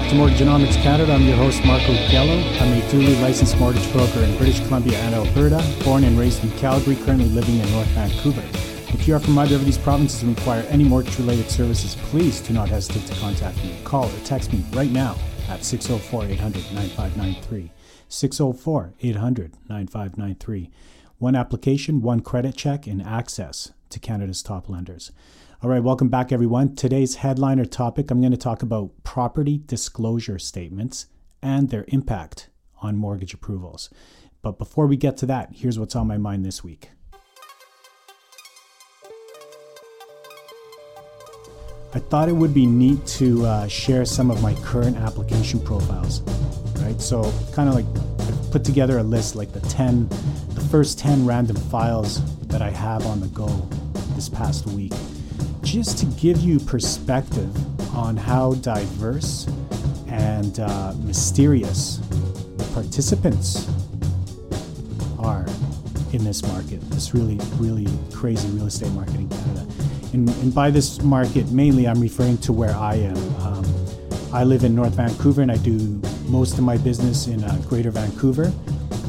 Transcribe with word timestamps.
Back 0.00 0.08
to 0.08 0.16
Mortgagenomics 0.16 0.82
Canada. 0.82 1.12
I'm 1.12 1.26
your 1.26 1.36
host, 1.36 1.62
Marco 1.66 1.92
Gallo. 2.10 2.32
I'm 2.32 2.72
a 2.72 2.90
duly 2.90 3.14
licensed 3.16 3.58
mortgage 3.58 3.92
broker 3.92 4.20
in 4.20 4.34
British 4.38 4.58
Columbia 4.60 4.96
and 4.96 5.14
Alberta, 5.14 5.62
born 5.84 6.04
and 6.04 6.18
raised 6.18 6.42
in 6.42 6.50
Calgary, 6.52 6.96
currently 6.96 7.28
living 7.28 7.58
in 7.58 7.70
North 7.70 7.86
Vancouver. 7.88 8.42
If 8.94 9.06
you 9.06 9.14
are 9.14 9.18
from 9.18 9.38
either 9.38 9.56
of 9.56 9.66
these 9.66 9.76
provinces 9.76 10.22
and 10.22 10.34
require 10.38 10.62
any 10.70 10.84
mortgage 10.84 11.18
related 11.18 11.50
services, 11.50 11.96
please 11.96 12.40
do 12.40 12.54
not 12.54 12.70
hesitate 12.70 13.06
to 13.08 13.20
contact 13.20 13.58
me. 13.58 13.78
Call 13.84 14.06
or 14.06 14.18
text 14.24 14.54
me 14.54 14.64
right 14.72 14.90
now 14.90 15.18
at 15.50 15.62
604 15.64 16.24
800 16.24 16.72
9593. 16.72 17.70
604 18.08 18.94
800 19.02 19.52
9593. 19.68 20.70
One 21.18 21.36
application, 21.36 22.00
one 22.00 22.20
credit 22.20 22.56
check, 22.56 22.86
and 22.86 23.02
access 23.02 23.72
to 23.90 23.98
Canada's 23.98 24.42
top 24.42 24.70
lenders. 24.70 25.12
All 25.62 25.68
right, 25.68 25.82
welcome 25.82 26.08
back, 26.08 26.32
everyone. 26.32 26.74
Today's 26.74 27.16
headliner 27.16 27.66
topic 27.66 28.10
I'm 28.10 28.20
going 28.20 28.32
to 28.32 28.38
talk 28.38 28.62
about 28.62 28.92
property 29.02 29.60
disclosure 29.66 30.38
statements 30.38 31.04
and 31.42 31.68
their 31.68 31.84
impact 31.88 32.48
on 32.80 32.96
mortgage 32.96 33.34
approvals. 33.34 33.90
But 34.40 34.56
before 34.56 34.86
we 34.86 34.96
get 34.96 35.18
to 35.18 35.26
that, 35.26 35.50
here's 35.52 35.78
what's 35.78 35.94
on 35.94 36.06
my 36.06 36.16
mind 36.16 36.46
this 36.46 36.64
week. 36.64 36.92
I 41.92 41.98
thought 41.98 42.30
it 42.30 42.36
would 42.36 42.54
be 42.54 42.64
neat 42.64 43.04
to 43.18 43.44
uh, 43.44 43.68
share 43.68 44.06
some 44.06 44.30
of 44.30 44.42
my 44.42 44.54
current 44.62 44.96
application 44.96 45.60
profiles, 45.60 46.22
right? 46.80 46.98
So, 47.02 47.30
kind 47.52 47.68
of 47.68 47.74
like 47.74 48.50
put 48.50 48.64
together 48.64 48.96
a 48.96 49.02
list 49.02 49.36
like 49.36 49.52
the 49.52 49.60
10, 49.60 50.08
the 50.08 50.66
first 50.70 50.98
10 50.98 51.26
random 51.26 51.56
files 51.56 52.24
that 52.46 52.62
I 52.62 52.70
have 52.70 53.04
on 53.04 53.20
the 53.20 53.26
go 53.26 53.48
this 54.14 54.30
past 54.30 54.66
week 54.68 54.94
just 55.62 55.98
to 55.98 56.06
give 56.20 56.40
you 56.40 56.58
perspective 56.58 57.50
on 57.94 58.16
how 58.16 58.54
diverse 58.54 59.46
and 60.08 60.60
uh, 60.60 60.92
mysterious 61.04 61.98
the 62.56 62.64
participants 62.74 63.68
are 65.18 65.46
in 66.12 66.24
this 66.24 66.42
market, 66.42 66.80
this 66.90 67.14
really, 67.14 67.38
really 67.58 67.86
crazy 68.12 68.48
real 68.48 68.66
estate 68.66 68.90
market 68.92 69.14
in 69.16 69.28
Canada. 69.28 69.66
And, 70.12 70.28
and 70.28 70.54
by 70.54 70.70
this 70.70 71.00
market, 71.02 71.50
mainly 71.50 71.86
I'm 71.86 72.00
referring 72.00 72.38
to 72.38 72.52
where 72.52 72.74
I 72.74 72.94
am. 72.96 73.16
Um, 73.36 73.64
I 74.32 74.44
live 74.44 74.64
in 74.64 74.74
North 74.74 74.94
Vancouver 74.94 75.42
and 75.42 75.52
I 75.52 75.56
do 75.58 76.00
most 76.26 76.58
of 76.58 76.64
my 76.64 76.76
business 76.78 77.26
in 77.26 77.44
uh, 77.44 77.60
Greater 77.68 77.90
Vancouver 77.90 78.52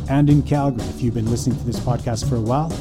and 0.10 0.30
in 0.30 0.44
Calgary. 0.44 0.84
If 0.90 1.02
you've 1.02 1.14
been 1.14 1.30
listening 1.30 1.58
to 1.58 1.64
this 1.64 1.80
podcast 1.80 2.28
for 2.28 2.36
a 2.36 2.42
while, 2.42 2.72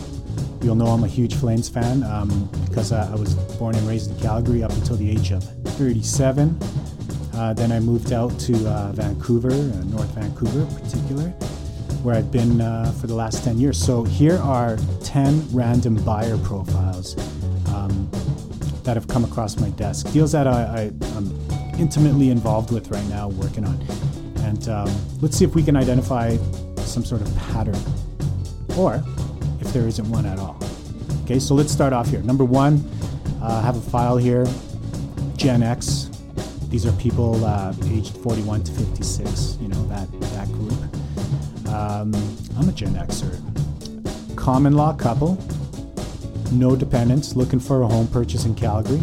You'll 0.62 0.75
know 0.75 0.86
I'm 0.86 1.05
a 1.05 1.08
huge 1.08 1.34
Flames 1.36 1.69
fan 1.70 2.03
um, 2.03 2.50
because 2.69 2.92
I, 2.92 3.11
I, 3.11 3.14
was 3.14 3.34
born 3.56 3.75
and 3.75 3.89
raised 3.89 4.11
in 4.11 4.20
Calgary 4.20 4.62
up 4.62 4.72
until 4.72 4.97
the 4.97 5.11
age 5.11 5.30
of 5.30 5.42
37. 5.42 6.58
Uh, 7.34 7.55
then 7.55 7.72
I 7.72 7.80
moved 7.80 8.12
out 8.12 8.39
to 8.41 8.69
uh, 8.69 8.92
Vancouver, 8.92 9.50
uh, 9.50 9.84
North 9.84 10.11
Vancouver 10.14 10.61
in 10.61 10.66
particular, 10.66 11.28
where 12.03 12.14
I've 12.14 12.31
been 12.31 12.61
uh, 12.61 12.92
for 13.00 13.06
the 13.06 13.14
last 13.14 13.42
10 13.42 13.58
years. 13.58 13.83
So 13.83 14.05
here 14.05 14.36
are 14.38 14.77
10 15.03 15.48
random 15.50 15.94
buyer 16.05 16.37
profiles 16.38 17.16
um, 17.69 18.10
that 18.84 18.97
have 18.97 19.09
come 19.09 19.25
across 19.25 19.59
my 19.59 19.71
desk. 19.71 20.12
Deals 20.12 20.32
that 20.32 20.47
I, 20.47 20.91
am 21.16 21.48
intimately 21.78 22.28
involved 22.28 22.71
with 22.71 22.91
right 22.91 23.06
now, 23.06 23.28
working 23.31 23.65
on. 23.65 23.81
And 24.41 24.69
um, 24.69 24.94
let's 25.22 25.38
see 25.38 25.47
if 25.47 25.54
we 25.54 25.62
can 25.62 25.77
identify 25.77 26.37
some 26.77 27.04
sort 27.04 27.22
of 27.22 27.34
pattern. 27.37 27.78
Or 28.77 29.03
there 29.72 29.86
isn't 29.86 30.08
one 30.10 30.26
at 30.26 30.38
all. 30.38 30.58
Okay, 31.25 31.38
so 31.38 31.54
let's 31.54 31.72
start 31.72 31.92
off 31.92 32.08
here. 32.08 32.22
Number 32.22 32.44
one, 32.44 32.84
uh, 33.42 33.60
I 33.62 33.62
have 33.62 33.76
a 33.76 33.81
file 33.81 34.16
here, 34.16 34.47
Gen 35.36 35.62
X. 35.62 36.10
These 36.69 36.86
are 36.86 36.92
people 36.92 37.44
uh, 37.44 37.75
aged 37.84 38.16
41 38.19 38.64
to 38.64 38.72
56, 38.72 39.59
you 39.60 39.69
know, 39.69 39.86
that, 39.88 40.09
that 40.20 40.47
group. 40.53 40.72
Um, 41.69 42.14
I'm 42.59 42.69
a 42.69 42.72
Gen 42.72 42.94
Xer. 42.94 43.36
Common 44.36 44.75
law 44.75 44.92
couple, 44.92 45.38
no 46.53 46.75
dependents, 46.75 47.36
looking 47.36 47.60
for 47.60 47.82
a 47.82 47.86
home 47.86 48.09
purchase 48.09 48.44
in 48.44 48.54
Calgary 48.54 49.00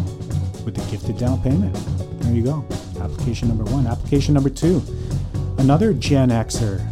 with 0.65 0.77
a 0.77 0.91
gifted 0.91 1.17
down 1.17 1.41
payment. 1.41 1.73
There 2.21 2.33
you 2.33 2.43
go. 2.43 2.65
Application 2.99 3.47
number 3.47 3.63
one. 3.65 3.87
Application 3.87 4.33
number 4.33 4.49
two, 4.49 4.81
another 5.57 5.93
Gen 5.93 6.29
Xer 6.29 6.83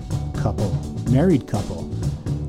couple, 0.42 0.72
married 1.10 1.48
couple. 1.48 1.90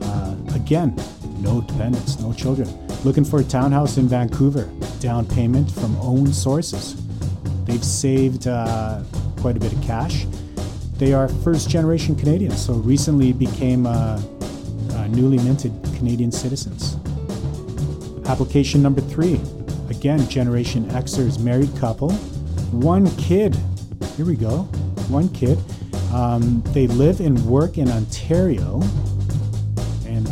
Uh, 0.02 0.36
again, 0.54 0.96
no 1.40 1.60
dependents, 1.60 2.18
no 2.20 2.32
children. 2.32 2.68
Looking 3.04 3.24
for 3.24 3.40
a 3.40 3.44
townhouse 3.44 3.98
in 3.98 4.08
Vancouver, 4.08 4.70
down 5.00 5.26
payment 5.26 5.70
from 5.70 5.96
own 5.96 6.32
sources. 6.32 6.96
They've 7.64 7.84
saved 7.84 8.46
uh, 8.46 9.02
quite 9.38 9.56
a 9.56 9.60
bit 9.60 9.72
of 9.72 9.82
cash. 9.82 10.26
They 10.98 11.12
are 11.12 11.28
first 11.28 11.68
generation 11.68 12.16
Canadians, 12.16 12.64
so 12.64 12.74
recently 12.74 13.32
became 13.32 13.86
uh, 13.86 14.20
uh, 14.92 15.06
newly 15.08 15.38
minted 15.38 15.72
Canadian 15.96 16.32
citizens. 16.32 16.96
Application 18.26 18.82
number 18.82 19.00
three 19.00 19.40
again, 19.90 20.28
Generation 20.28 20.84
Xers, 20.86 21.38
married 21.38 21.74
couple, 21.76 22.12
one 22.72 23.10
kid. 23.16 23.56
Here 24.16 24.26
we 24.26 24.36
go, 24.36 24.62
one 25.08 25.28
kid. 25.30 25.58
Um, 26.12 26.62
they 26.68 26.86
live 26.86 27.20
and 27.20 27.44
work 27.46 27.78
in 27.78 27.90
Ontario 27.90 28.80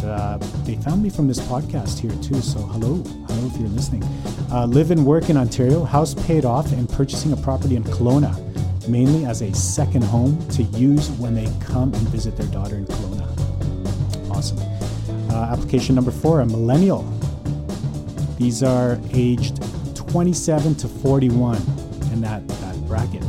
uh, 0.04 0.38
they 0.64 0.76
found 0.76 1.02
me 1.02 1.10
from 1.10 1.26
this 1.28 1.40
podcast 1.40 1.98
here 1.98 2.12
too. 2.22 2.40
So 2.40 2.58
hello, 2.60 3.02
hello 3.02 3.46
if 3.46 3.58
you're 3.58 3.68
listening. 3.68 4.02
Uh, 4.50 4.66
live 4.66 4.90
and 4.90 5.04
work 5.04 5.30
in 5.30 5.36
Ontario, 5.36 5.84
house 5.84 6.14
paid 6.26 6.44
off, 6.44 6.72
and 6.72 6.88
purchasing 6.88 7.32
a 7.32 7.36
property 7.36 7.76
in 7.76 7.84
Kelowna, 7.84 8.32
mainly 8.88 9.24
as 9.24 9.42
a 9.42 9.52
second 9.54 10.02
home 10.02 10.46
to 10.50 10.62
use 10.62 11.10
when 11.12 11.34
they 11.34 11.48
come 11.60 11.92
and 11.94 12.08
visit 12.08 12.36
their 12.36 12.46
daughter 12.48 12.76
in 12.76 12.86
Kelowna. 12.86 14.30
Awesome. 14.30 14.58
Uh, 15.30 15.52
application 15.52 15.94
number 15.94 16.10
four, 16.10 16.40
a 16.40 16.46
millennial. 16.46 17.02
These 18.38 18.62
are 18.62 18.98
aged 19.12 19.62
27 19.94 20.74
to 20.76 20.88
41 20.88 21.56
in 22.12 22.20
that, 22.20 22.46
that 22.46 22.88
bracket. 22.88 23.24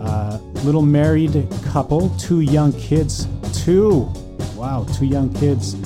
Uh, 0.00 0.38
little 0.64 0.82
married 0.82 1.46
couple, 1.64 2.10
two 2.18 2.40
young 2.40 2.72
kids, 2.72 3.26
two 3.52 4.12
Wow, 4.58 4.84
two 4.92 5.06
young 5.06 5.32
kids 5.34 5.76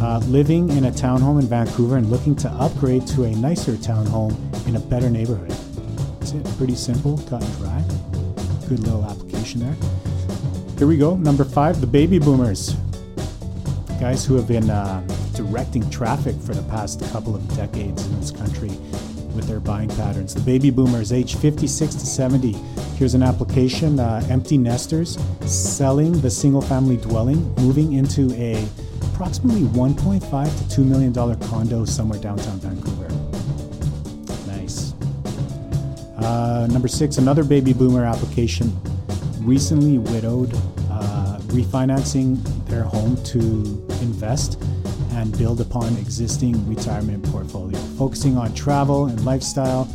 uh, 0.00 0.18
living 0.26 0.70
in 0.70 0.86
a 0.86 0.90
townhome 0.90 1.40
in 1.40 1.46
Vancouver 1.46 1.96
and 1.96 2.10
looking 2.10 2.34
to 2.36 2.48
upgrade 2.52 3.06
to 3.08 3.24
a 3.24 3.30
nicer 3.30 3.72
townhome 3.72 4.34
in 4.66 4.76
a 4.76 4.80
better 4.80 5.10
neighborhood. 5.10 5.50
That's 6.18 6.32
it. 6.32 6.44
Pretty 6.56 6.74
simple, 6.74 7.18
cut 7.28 7.42
and 7.42 7.56
dry. 7.58 7.84
Good 8.68 8.80
little 8.80 9.04
application 9.04 9.60
there. 9.60 9.76
Here 10.78 10.86
we 10.86 10.96
go. 10.96 11.16
Number 11.16 11.44
five, 11.44 11.80
the 11.80 11.86
baby 11.86 12.18
boomers. 12.18 12.74
Guys 14.00 14.24
who 14.24 14.34
have 14.36 14.48
been 14.48 14.70
uh, 14.70 15.06
directing 15.34 15.88
traffic 15.90 16.34
for 16.36 16.54
the 16.54 16.62
past 16.70 17.00
couple 17.12 17.34
of 17.34 17.56
decades 17.56 18.06
in 18.06 18.18
this 18.18 18.30
country 18.30 18.70
with 19.34 19.46
their 19.46 19.60
buying 19.60 19.90
patterns. 19.90 20.34
The 20.34 20.40
baby 20.40 20.70
boomers, 20.70 21.12
age 21.12 21.36
56 21.36 21.94
to 21.94 22.06
70. 22.06 22.52
Here's 22.96 23.14
an 23.14 23.22
application 23.22 24.00
uh, 24.00 24.26
empty 24.30 24.56
nesters 24.56 25.18
selling 25.44 26.12
the 26.20 26.30
single 26.30 26.62
family 26.62 26.96
dwelling, 26.96 27.54
moving 27.56 27.92
into 27.92 28.32
a 28.34 28.66
approximately 29.20 29.60
1.5 29.64 30.58
to 30.58 30.74
2 30.76 30.82
million 30.82 31.12
dollar 31.12 31.36
condo 31.36 31.84
somewhere 31.84 32.18
downtown 32.18 32.58
Vancouver. 32.58 33.06
Nice. 34.46 34.94
Uh, 36.16 36.66
number 36.70 36.88
six, 36.88 37.18
another 37.18 37.44
baby 37.44 37.74
boomer 37.74 38.06
application, 38.06 38.74
recently 39.40 39.98
widowed, 39.98 40.54
uh, 40.90 41.38
refinancing 41.48 42.42
their 42.66 42.82
home 42.82 43.22
to 43.24 43.38
invest 44.00 44.58
and 45.10 45.36
build 45.36 45.60
upon 45.60 45.94
existing 45.98 46.66
retirement 46.66 47.22
portfolio, 47.26 47.76
focusing 47.98 48.38
on 48.38 48.54
travel 48.54 49.04
and 49.04 49.22
lifestyle, 49.26 49.86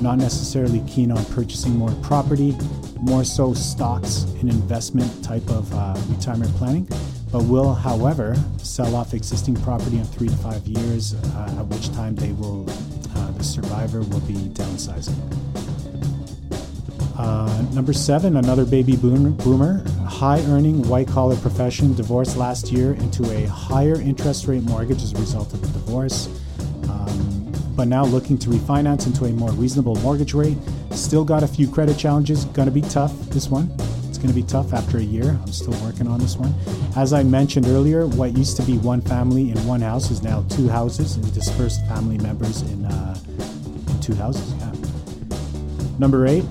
not 0.00 0.18
necessarily 0.18 0.84
keen 0.86 1.10
on 1.10 1.24
purchasing 1.24 1.76
more 1.76 1.90
property, 2.00 2.56
more 3.00 3.24
so 3.24 3.52
stocks 3.52 4.22
and 4.40 4.48
investment 4.48 5.24
type 5.24 5.48
of 5.50 5.74
uh, 5.74 6.00
retirement 6.10 6.54
planning, 6.54 6.88
but 7.32 7.42
will, 7.42 7.74
however, 7.74 8.36
sell 8.78 8.94
off 8.94 9.12
existing 9.12 9.56
property 9.56 9.96
in 9.96 10.04
three 10.04 10.28
to 10.28 10.36
five 10.36 10.64
years, 10.64 11.14
uh, 11.14 11.56
at 11.58 11.66
which 11.66 11.92
time 11.94 12.14
they 12.14 12.30
will, 12.34 12.64
uh, 13.16 13.28
the 13.32 13.42
survivor 13.42 14.02
will 14.02 14.20
be 14.20 14.34
downsizing. 14.54 15.18
Uh, 17.18 17.60
number 17.74 17.92
seven, 17.92 18.36
another 18.36 18.64
baby 18.64 18.94
boomer, 18.94 19.84
high 20.06 20.38
earning, 20.42 20.80
white 20.88 21.08
collar 21.08 21.34
profession, 21.38 21.92
divorced 21.96 22.36
last 22.36 22.70
year 22.70 22.92
into 22.94 23.28
a 23.32 23.46
higher 23.46 24.00
interest 24.00 24.46
rate 24.46 24.62
mortgage 24.62 25.02
as 25.02 25.12
a 25.12 25.16
result 25.16 25.52
of 25.52 25.60
the 25.60 25.66
divorce, 25.80 26.28
um, 26.84 27.52
but 27.74 27.88
now 27.88 28.04
looking 28.04 28.38
to 28.38 28.48
refinance 28.48 29.08
into 29.08 29.24
a 29.24 29.30
more 29.30 29.50
reasonable 29.54 29.96
mortgage 29.96 30.34
rate. 30.34 30.56
Still 30.92 31.24
got 31.24 31.42
a 31.42 31.48
few 31.48 31.68
credit 31.68 31.98
challenges, 31.98 32.44
gonna 32.44 32.70
be 32.70 32.82
tough 32.82 33.12
this 33.30 33.48
one. 33.48 33.76
It's 34.18 34.24
gonna 34.24 34.34
be 34.34 34.42
tough 34.42 34.72
after 34.72 34.98
a 34.98 35.02
year. 35.02 35.38
I'm 35.40 35.52
still 35.52 35.80
working 35.84 36.08
on 36.08 36.18
this 36.18 36.36
one. 36.36 36.52
As 36.96 37.12
I 37.12 37.22
mentioned 37.22 37.66
earlier, 37.66 38.04
what 38.08 38.36
used 38.36 38.56
to 38.56 38.64
be 38.64 38.76
one 38.76 39.00
family 39.00 39.52
in 39.52 39.64
one 39.64 39.80
house 39.80 40.10
is 40.10 40.24
now 40.24 40.44
two 40.48 40.68
houses 40.68 41.14
and 41.14 41.32
dispersed 41.32 41.86
family 41.86 42.18
members 42.18 42.62
in, 42.62 42.84
uh, 42.84 43.16
in 43.28 44.00
two 44.00 44.16
houses. 44.16 44.52
Yeah. 44.54 44.72
Number 46.00 46.26
eight, 46.26 46.44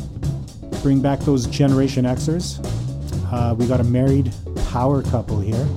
bring 0.82 1.02
back 1.02 1.20
those 1.20 1.46
Generation 1.46 2.06
Xers. 2.06 2.66
Uh, 3.34 3.54
we 3.54 3.68
got 3.68 3.82
a 3.82 3.84
married 3.84 4.32
power 4.70 5.04
couple 5.04 5.42
here, 5.42 5.68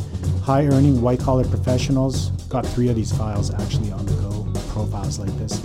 high 0.45 0.67
earning 0.67 1.03
white 1.03 1.19
collar 1.19 1.43
professionals. 1.43 2.31
Got 2.49 2.65
three 2.67 2.89
of 2.89 2.95
these 2.95 3.11
files 3.11 3.53
actually 3.53 3.91
on 3.91 4.07
the 4.07 4.13
go, 4.13 4.47
profiles 4.69 5.19
like 5.19 5.37
this. 5.39 5.61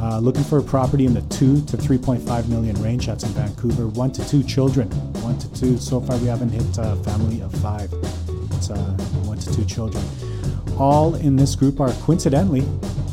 Uh, 0.00 0.20
looking 0.20 0.44
for 0.44 0.58
a 0.58 0.62
property 0.62 1.06
in 1.06 1.12
the 1.12 1.22
two 1.22 1.60
to 1.62 1.76
3.5 1.76 2.48
million 2.48 2.80
range. 2.80 3.06
That's 3.06 3.24
in 3.24 3.30
Vancouver. 3.30 3.88
One 3.88 4.12
to 4.12 4.28
two 4.28 4.44
children. 4.44 4.88
One 5.22 5.36
to 5.38 5.52
two. 5.54 5.76
So 5.76 6.00
far, 6.00 6.16
we 6.18 6.26
haven't 6.26 6.50
hit 6.50 6.78
a 6.78 6.94
family 6.96 7.40
of 7.40 7.52
five. 7.54 7.92
It's 8.52 8.70
uh, 8.70 8.76
one 9.24 9.38
to 9.38 9.54
two 9.54 9.64
children. 9.64 10.04
All 10.78 11.16
in 11.16 11.34
this 11.34 11.56
group 11.56 11.80
are 11.80 11.90
coincidentally 12.04 12.64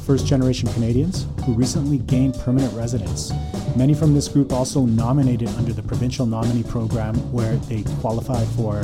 first 0.05 0.27
generation 0.27 0.71
Canadians 0.73 1.25
who 1.43 1.53
recently 1.53 1.97
gained 1.97 2.35
permanent 2.35 2.71
residence. 2.75 3.31
Many 3.75 3.93
from 3.93 4.13
this 4.13 4.29
group 4.29 4.53
also 4.53 4.85
nominated 4.85 5.49
under 5.49 5.73
the 5.73 5.83
provincial 5.83 6.25
nominee 6.25 6.63
program 6.63 7.13
where 7.33 7.57
they 7.57 7.83
qualify 7.99 8.45
for 8.55 8.83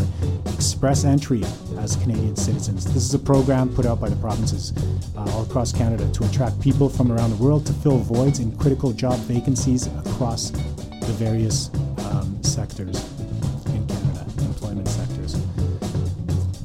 express 0.54 1.06
entry 1.06 1.44
as 1.78 1.96
Canadian 1.96 2.36
citizens. 2.36 2.84
This 2.84 3.04
is 3.04 3.14
a 3.14 3.20
program 3.20 3.74
put 3.74 3.86
out 3.86 4.02
by 4.02 4.10
the 4.10 4.18
provinces 4.18 4.74
uh, 5.16 5.32
all 5.32 5.44
across 5.44 5.72
Canada 5.72 6.12
to 6.12 6.26
attract 6.26 6.60
people 6.60 6.90
from 6.90 7.10
around 7.10 7.30
the 7.30 7.38
world 7.38 7.66
to 7.68 7.74
fill 7.74 8.00
voids 8.00 8.40
in 8.40 8.56
critical 8.58 8.92
job 8.92 9.18
vacancies 9.20 9.88
across 9.88 10.50
the 10.52 11.16
various 11.18 11.70
um, 12.10 12.38
sectors 12.44 13.02
in 13.68 13.88
Canada, 13.88 14.26
employment 14.40 14.90
sectors. 14.90 15.36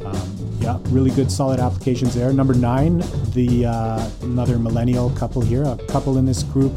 Um, 0.04 0.58
yeah, 0.58 0.78
really 0.86 1.10
good, 1.12 1.30
solid 1.30 1.60
applications 1.60 2.12
there. 2.16 2.32
Number 2.32 2.54
nine, 2.54 3.04
the 3.34 3.66
uh, 3.66 4.10
another 4.22 4.58
millennial 4.58 5.10
couple 5.10 5.42
here, 5.42 5.62
a 5.62 5.78
couple 5.86 6.18
in 6.18 6.26
this 6.26 6.42
group. 6.42 6.76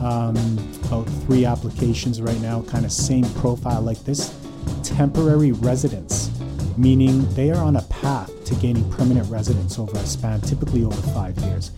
Um, 0.00 0.36
about 0.84 1.04
three 1.24 1.44
applications 1.44 2.22
right 2.22 2.40
now, 2.40 2.62
kind 2.62 2.84
of 2.84 2.92
same 2.92 3.24
profile 3.34 3.82
like 3.82 4.02
this. 4.04 4.34
Temporary 4.82 5.52
residence, 5.52 6.30
meaning 6.76 7.28
they 7.34 7.50
are 7.50 7.62
on 7.62 7.76
a 7.76 7.82
path 7.82 8.30
to 8.46 8.54
gaining 8.56 8.90
permanent 8.92 9.30
residence 9.30 9.78
over 9.78 9.96
a 9.96 10.06
span, 10.06 10.40
typically 10.40 10.84
over 10.84 11.00
five 11.12 11.36
years. 11.38 11.70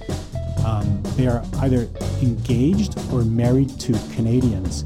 Um, 0.64 1.02
they 1.16 1.26
are 1.26 1.44
either 1.60 1.88
engaged 2.22 2.96
or 3.12 3.24
married 3.24 3.78
to 3.80 3.92
Canadians 4.14 4.84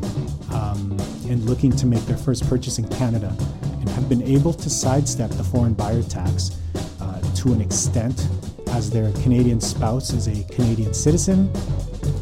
um, 0.53 0.97
and 1.29 1.45
looking 1.45 1.71
to 1.73 1.87
make 1.87 2.01
their 2.07 2.17
first 2.17 2.49
purchase 2.49 2.79
in 2.79 2.89
Canada 2.89 3.37
and 3.61 3.89
have 3.91 4.09
been 4.09 4.23
able 4.23 4.55
to 4.55 4.71
sidestep 4.71 5.31
the 5.31 5.45
foreign 5.45 5.75
buyer 5.75 6.03
tax 6.03 6.59
uh, 7.01 7.21
to 7.35 7.53
an 7.53 7.61
extent 7.61 8.27
as 8.69 8.91
their 8.91 9.13
Canadian 9.23 9.61
spouse 9.61 10.13
is 10.13 10.27
a 10.29 10.45
Canadian 10.55 10.95
citizen, 10.95 11.51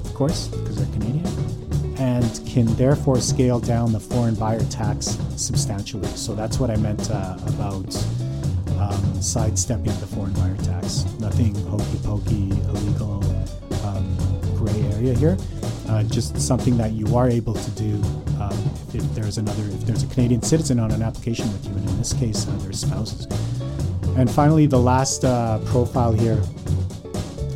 of 0.05 0.14
course, 0.14 0.49
they're 0.75 0.93
Canadian, 0.93 1.26
and 1.99 2.41
can 2.47 2.67
therefore 2.76 3.21
scale 3.21 3.61
down 3.61 3.93
the 3.93 4.00
foreign 4.00 4.35
buyer 4.35 4.65
tax 4.65 5.19
substantially. 5.37 6.09
So 6.09 6.35
that's 6.35 6.59
what 6.59 6.71
I 6.71 6.76
meant 6.76 7.11
uh, 7.11 7.37
about 7.47 7.94
um, 8.79 9.23
sidestepping 9.23 9.99
the 10.00 10.06
foreign 10.06 10.32
buyer 10.35 10.56
tax. 10.59 11.05
Nothing 11.19 11.55
hokey 11.67 11.99
pokey, 12.03 12.50
illegal, 12.69 13.25
um, 13.85 14.17
gray 14.56 14.82
area 14.94 15.15
here. 15.15 15.37
Uh, 15.88 16.03
just 16.05 16.38
something 16.41 16.76
that 16.76 16.93
you 16.93 17.15
are 17.17 17.29
able 17.29 17.55
to 17.55 17.71
do 17.73 17.94
um, 18.41 18.53
if, 18.88 18.97
if, 18.97 19.15
there's 19.15 19.38
another, 19.38 19.62
if 19.65 19.81
there's 19.82 20.03
a 20.03 20.06
Canadian 20.09 20.43
citizen 20.43 20.81
on 20.81 20.91
an 20.91 21.03
application 21.03 21.50
with 21.53 21.65
you, 21.67 21.73
and 21.73 21.88
in 21.88 21.99
this 21.99 22.12
case, 22.12 22.49
uh, 22.49 22.56
their 22.59 22.73
spouses. 22.73 23.26
And 24.17 24.31
finally, 24.31 24.67
the 24.67 24.79
last 24.79 25.25
uh, 25.25 25.59
profile 25.67 26.12
here. 26.12 26.43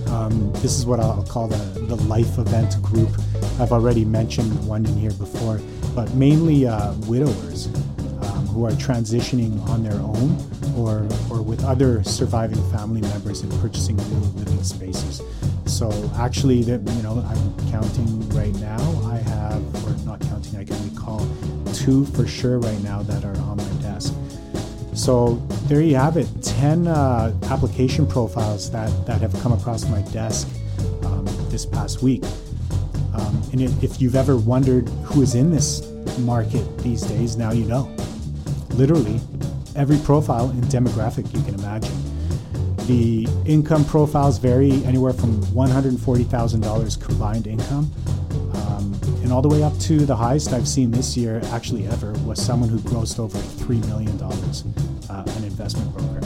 Um, 0.08 0.50
this 0.54 0.76
is 0.76 0.86
what 0.86 1.00
I'll 1.00 1.22
call 1.24 1.48
the, 1.48 1.56
the 1.88 1.96
life 2.04 2.38
event 2.38 2.80
group. 2.82 3.08
I've 3.58 3.72
already 3.72 4.04
mentioned 4.04 4.66
one 4.66 4.84
in 4.86 4.94
here 4.96 5.12
before, 5.12 5.60
but 5.94 6.12
mainly 6.14 6.66
uh, 6.66 6.92
widowers 7.06 7.66
um, 7.66 8.46
who 8.48 8.66
are 8.66 8.72
transitioning 8.72 9.66
on 9.68 9.82
their 9.82 9.94
own 9.94 10.36
or, 10.76 11.08
or 11.30 11.42
with 11.42 11.64
other 11.64 12.04
surviving 12.04 12.62
family 12.70 13.00
members 13.00 13.40
and 13.40 13.50
purchasing 13.60 13.96
new 13.96 14.20
living 14.36 14.62
spaces. 14.62 15.22
So 15.64 15.90
actually, 16.16 16.62
that 16.64 16.80
you 16.80 17.02
know, 17.02 17.24
I'm 17.26 17.70
counting 17.70 18.28
right 18.30 18.54
now. 18.56 18.78
I 19.06 19.16
have, 19.16 19.84
or 19.84 19.96
not 20.04 20.20
counting, 20.20 20.56
I 20.56 20.64
can 20.64 20.82
recall 20.90 21.26
two 21.72 22.04
for 22.06 22.26
sure 22.26 22.58
right 22.58 22.80
now 22.82 23.02
that 23.02 23.24
are 23.24 23.36
on 23.42 23.56
my 23.56 23.82
desk. 23.82 24.14
So 24.94 25.36
there 25.66 25.80
you 25.80 25.96
have 25.96 26.16
it 26.16 26.28
10 26.42 26.86
uh, 26.86 27.32
application 27.44 28.06
profiles 28.06 28.70
that, 28.72 28.90
that 29.06 29.20
have 29.20 29.32
come 29.40 29.52
across 29.52 29.88
my 29.88 30.02
desk 30.12 30.48
this 31.50 31.66
past 31.66 32.02
week. 32.02 32.24
Um, 33.14 33.42
and 33.52 33.60
if 33.82 34.00
you've 34.00 34.16
ever 34.16 34.36
wondered 34.36 34.88
who 35.04 35.22
is 35.22 35.34
in 35.34 35.50
this 35.50 35.86
market 36.20 36.78
these 36.78 37.02
days, 37.02 37.36
now 37.36 37.52
you 37.52 37.64
know. 37.64 37.94
Literally, 38.70 39.20
every 39.74 39.98
profile 39.98 40.50
and 40.50 40.62
demographic 40.64 41.32
you 41.34 41.42
can 41.42 41.54
imagine. 41.54 41.94
The 42.86 43.28
income 43.44 43.84
profiles 43.84 44.38
vary 44.38 44.84
anywhere 44.84 45.12
from 45.12 45.42
$140,000 45.42 47.04
combined 47.04 47.46
income 47.46 47.90
um, 48.54 48.98
and 49.22 49.32
all 49.32 49.42
the 49.42 49.48
way 49.48 49.62
up 49.62 49.76
to 49.80 50.06
the 50.06 50.16
highest 50.16 50.52
I've 50.52 50.68
seen 50.68 50.90
this 50.90 51.16
year, 51.16 51.40
actually 51.46 51.86
ever, 51.86 52.12
was 52.24 52.40
someone 52.40 52.68
who 52.68 52.78
grossed 52.78 53.18
over 53.18 53.38
$3 53.38 53.86
million, 53.88 54.20
uh, 55.10 55.24
an 55.36 55.44
investment 55.44 55.92
broker. 55.92 56.20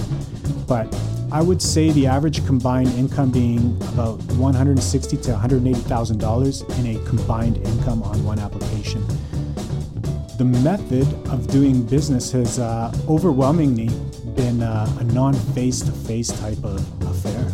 But 0.68 0.94
I 1.32 1.40
would 1.40 1.62
say 1.62 1.90
the 1.92 2.06
average 2.06 2.44
combined 2.44 2.88
income 2.88 3.30
being 3.30 3.74
about 3.94 4.18
$160,000 4.36 5.22
to 5.22 5.32
$180,000 5.32 6.78
in 6.78 6.94
a 6.94 7.08
combined 7.08 7.56
income 7.56 8.02
on 8.02 8.22
one 8.22 8.38
application. 8.38 9.02
The 10.36 10.44
method 10.44 11.06
of 11.30 11.46
doing 11.46 11.84
business 11.84 12.30
has 12.32 12.58
uh, 12.58 12.94
overwhelmingly 13.08 13.88
been 14.36 14.62
uh, 14.62 14.94
a 15.00 15.04
non 15.04 15.32
face 15.32 15.80
to 15.80 15.90
face 15.90 16.28
type 16.28 16.62
of 16.64 16.80
affair. 17.02 17.50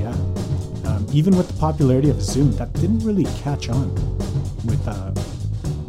Yeah. 0.00 0.10
Um, 0.90 1.06
even 1.12 1.36
with 1.36 1.46
the 1.46 1.56
popularity 1.60 2.10
of 2.10 2.20
Zoom, 2.20 2.50
that 2.56 2.72
didn't 2.72 3.04
really 3.04 3.26
catch 3.42 3.68
on 3.68 3.94
with, 4.64 4.82
uh, 4.88 5.12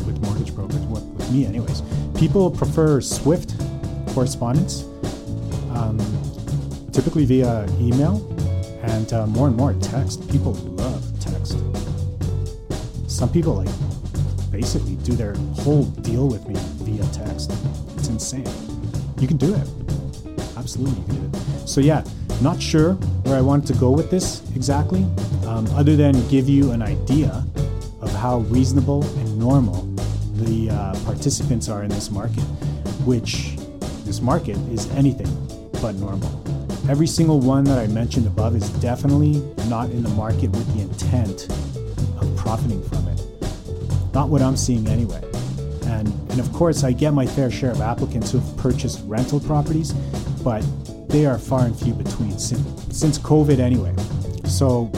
with 0.06 0.22
mortgage 0.22 0.53
brokers, 0.53 0.86
with, 0.86 1.03
with 1.06 1.32
me, 1.32 1.48
anyways. 1.48 1.82
People 2.15 2.51
prefer 2.51 3.01
Swift 3.01 3.56
correspondence, 4.13 4.84
um, 5.74 5.98
typically 6.91 7.25
via 7.25 7.65
email, 7.79 8.27
and 8.83 9.13
uh, 9.13 9.27
more 9.27 9.48
and 9.48 9.55
more 9.55 9.74
text. 9.75 10.29
People 10.29 10.53
love 10.53 11.03
text. 11.19 11.57
Some 13.07 13.29
people 13.31 13.53
like 13.55 13.69
basically 14.51 14.95
do 14.98 15.13
their 15.13 15.36
whole 15.62 15.86
deal 15.86 16.27
with 16.27 16.48
me 16.48 16.55
via 16.83 17.07
text. 17.12 17.51
It's 17.95 18.10
insane. 18.10 18.45
You 19.19 19.27
can 19.27 19.38
do 19.38 19.53
it. 19.53 19.67
Absolutely, 20.57 21.00
you 21.01 21.07
can 21.07 21.31
do 21.31 21.38
it. 21.38 21.67
So, 21.67 21.81
yeah, 21.81 22.03
not 22.41 22.62
sure 22.62 22.93
where 23.24 23.38
I 23.38 23.41
wanted 23.41 23.67
to 23.74 23.79
go 23.79 23.91
with 23.91 24.10
this 24.10 24.41
exactly, 24.55 25.03
um, 25.45 25.67
other 25.75 25.95
than 25.95 26.27
give 26.27 26.50
you 26.50 26.71
an 26.71 26.81
idea 26.81 27.45
of 28.01 28.12
how 28.13 28.39
reasonable 28.50 29.03
and 29.19 29.38
normal 29.38 29.83
the 30.33 30.69
uh, 30.71 30.95
participants 31.05 31.69
are 31.69 31.83
in 31.83 31.89
this 31.89 32.10
market, 32.10 32.43
which 33.05 33.55
this 34.05 34.21
market 34.21 34.57
is 34.71 34.89
anything 34.91 35.29
but 35.81 35.95
normal. 35.95 36.40
Every 36.91 37.07
single 37.07 37.39
one 37.39 37.63
that 37.63 37.77
I 37.79 37.88
mentioned 37.88 38.27
above 38.27 38.53
is 38.53 38.69
definitely 38.81 39.39
not 39.69 39.89
in 39.91 40.03
the 40.03 40.10
market 40.10 40.50
with 40.50 40.67
the 40.75 40.81
intent 40.81 41.48
of 42.21 42.36
profiting 42.36 42.83
from 42.89 43.07
it. 43.07 44.13
Not 44.13 44.27
what 44.27 44.41
I'm 44.41 44.57
seeing 44.57 44.86
anyway. 44.89 45.24
And, 45.86 46.10
and 46.31 46.39
of 46.41 46.51
course, 46.51 46.83
I 46.83 46.91
get 46.91 47.13
my 47.13 47.25
fair 47.25 47.50
share 47.50 47.71
of 47.71 47.79
applicants 47.79 48.33
who 48.33 48.39
have 48.39 48.57
purchased 48.57 49.03
rental 49.05 49.39
properties, 49.39 49.93
but 50.43 50.65
they 51.07 51.25
are 51.25 51.39
far 51.39 51.62
and 51.63 51.79
few 51.79 51.93
between 51.93 52.38
since, 52.38 52.93
since 52.93 53.17
COVID 53.17 53.60
anyway. 53.60 53.95
So, 54.43 54.91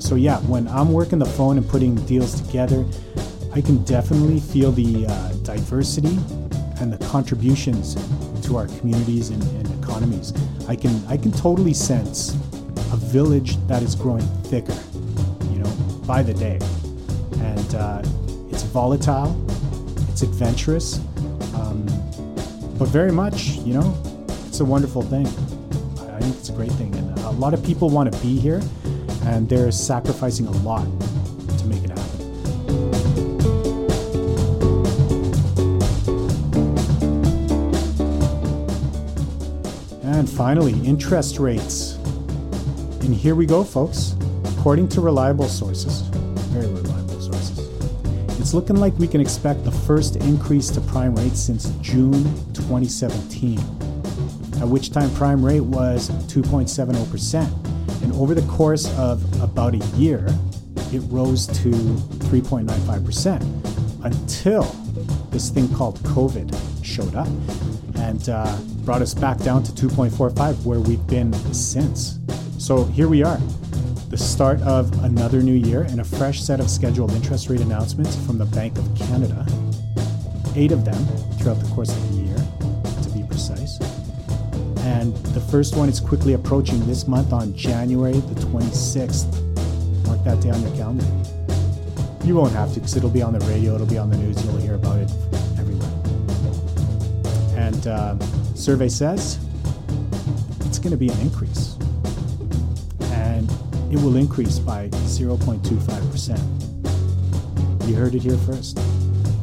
so 0.00 0.16
yeah, 0.16 0.38
when 0.40 0.66
I'm 0.66 0.92
working 0.92 1.20
the 1.20 1.26
phone 1.26 1.58
and 1.58 1.68
putting 1.68 1.94
deals 2.06 2.40
together, 2.40 2.84
I 3.54 3.60
can 3.60 3.84
definitely 3.84 4.40
feel 4.40 4.72
the 4.72 5.06
uh, 5.06 5.32
diversity 5.44 6.18
and 6.80 6.92
the 6.92 6.98
contributions 7.06 7.94
to 8.46 8.56
our 8.56 8.66
communities 8.66 9.30
and, 9.30 9.40
and 9.44 9.79
economies. 10.00 10.32
I 10.68 10.76
can 10.76 11.04
I 11.06 11.16
can 11.16 11.32
totally 11.32 11.74
sense 11.74 12.34
a 12.92 12.96
village 12.96 13.56
that 13.66 13.82
is 13.82 13.94
growing 13.94 14.26
thicker, 14.44 14.76
you 15.52 15.58
know, 15.58 15.70
by 16.06 16.22
the 16.22 16.34
day, 16.34 16.58
and 17.40 17.74
uh, 17.74 18.02
it's 18.50 18.62
volatile, 18.62 19.30
it's 20.08 20.22
adventurous, 20.22 20.98
um, 21.54 21.86
but 22.78 22.88
very 22.88 23.12
much, 23.12 23.58
you 23.66 23.74
know, 23.74 23.96
it's 24.46 24.60
a 24.60 24.64
wonderful 24.64 25.02
thing. 25.02 25.26
I 25.26 26.20
think 26.20 26.36
it's 26.36 26.48
a 26.48 26.52
great 26.52 26.72
thing, 26.72 26.94
and 26.96 27.18
a 27.20 27.30
lot 27.30 27.54
of 27.54 27.62
people 27.62 27.90
want 27.90 28.12
to 28.12 28.20
be 28.20 28.38
here, 28.38 28.60
and 29.24 29.48
they're 29.48 29.70
sacrificing 29.70 30.46
a 30.46 30.56
lot 30.62 30.86
And 40.20 40.28
finally, 40.28 40.74
interest 40.86 41.38
rates. 41.38 41.94
And 43.00 43.14
here 43.14 43.34
we 43.34 43.46
go, 43.46 43.64
folks. 43.64 44.14
According 44.58 44.90
to 44.90 45.00
reliable 45.00 45.48
sources, 45.48 46.02
very 46.52 46.66
reliable 46.66 47.22
sources, 47.22 47.58
it's 48.38 48.52
looking 48.52 48.76
like 48.76 48.92
we 48.98 49.08
can 49.08 49.22
expect 49.22 49.64
the 49.64 49.70
first 49.70 50.16
increase 50.16 50.68
to 50.72 50.82
prime 50.82 51.14
rate 51.14 51.32
since 51.32 51.70
June 51.80 52.24
2017, 52.52 53.58
at 54.60 54.68
which 54.68 54.92
time 54.92 55.10
prime 55.14 55.42
rate 55.42 55.62
was 55.62 56.10
2.70%. 56.26 58.02
And 58.02 58.12
over 58.12 58.34
the 58.34 58.46
course 58.46 58.94
of 58.98 59.24
about 59.42 59.72
a 59.72 59.86
year, 59.96 60.26
it 60.92 61.00
rose 61.08 61.46
to 61.46 61.70
3.95% 62.28 64.04
until 64.04 64.64
this 65.30 65.48
thing 65.48 65.66
called 65.74 65.98
COVID 66.00 66.54
showed 66.84 67.14
up 67.14 67.28
and 67.96 68.28
uh, 68.28 68.58
brought 68.84 69.02
us 69.02 69.14
back 69.14 69.38
down 69.38 69.62
to 69.62 69.72
2.45, 69.72 70.64
where 70.64 70.80
we've 70.80 71.06
been 71.06 71.32
since. 71.52 72.18
So 72.58 72.84
here 72.84 73.08
we 73.08 73.22
are, 73.22 73.38
the 74.08 74.16
start 74.16 74.60
of 74.62 75.04
another 75.04 75.42
new 75.42 75.54
year 75.54 75.82
and 75.82 76.00
a 76.00 76.04
fresh 76.04 76.42
set 76.42 76.60
of 76.60 76.68
scheduled 76.68 77.12
interest 77.12 77.48
rate 77.48 77.60
announcements 77.60 78.16
from 78.26 78.38
the 78.38 78.44
Bank 78.46 78.76
of 78.78 78.94
Canada. 78.96 79.46
Eight 80.56 80.72
of 80.72 80.84
them 80.84 81.04
throughout 81.38 81.60
the 81.60 81.68
course 81.74 81.90
of 81.90 82.10
the 82.10 82.22
year, 82.22 82.36
to 83.02 83.10
be 83.10 83.22
precise. 83.22 83.78
And 84.80 85.16
the 85.34 85.40
first 85.40 85.76
one 85.76 85.88
is 85.88 86.00
quickly 86.00 86.32
approaching 86.32 86.84
this 86.86 87.06
month 87.06 87.32
on 87.32 87.54
January 87.54 88.14
the 88.14 88.40
26th. 88.40 89.26
Mark 90.06 90.24
that 90.24 90.40
day 90.40 90.50
on 90.50 90.60
your 90.62 90.74
calendar. 90.76 91.06
You 92.24 92.34
won't 92.34 92.52
have 92.52 92.74
to 92.74 92.80
because 92.80 92.96
it'll 92.96 93.10
be 93.10 93.22
on 93.22 93.32
the 93.32 93.44
radio, 93.46 93.74
it'll 93.74 93.86
be 93.86 93.98
on 93.98 94.10
the 94.10 94.16
news, 94.16 94.44
you'll 94.44 94.56
hear 94.56 94.74
about 94.74 94.98
it 94.98 95.10
everywhere. 95.58 95.88
And 97.56 97.86
uh, 97.86 98.16
survey 98.60 98.90
says 98.90 99.38
it's 100.66 100.78
going 100.78 100.90
to 100.90 100.96
be 100.96 101.08
an 101.08 101.18
increase 101.20 101.78
And 103.04 103.50
it 103.90 103.96
will 103.96 104.16
increase 104.16 104.58
by 104.58 104.88
0.25%. 104.88 107.88
You 107.88 107.94
heard 107.94 108.14
it 108.14 108.20
here 108.20 108.36
first. 108.36 108.76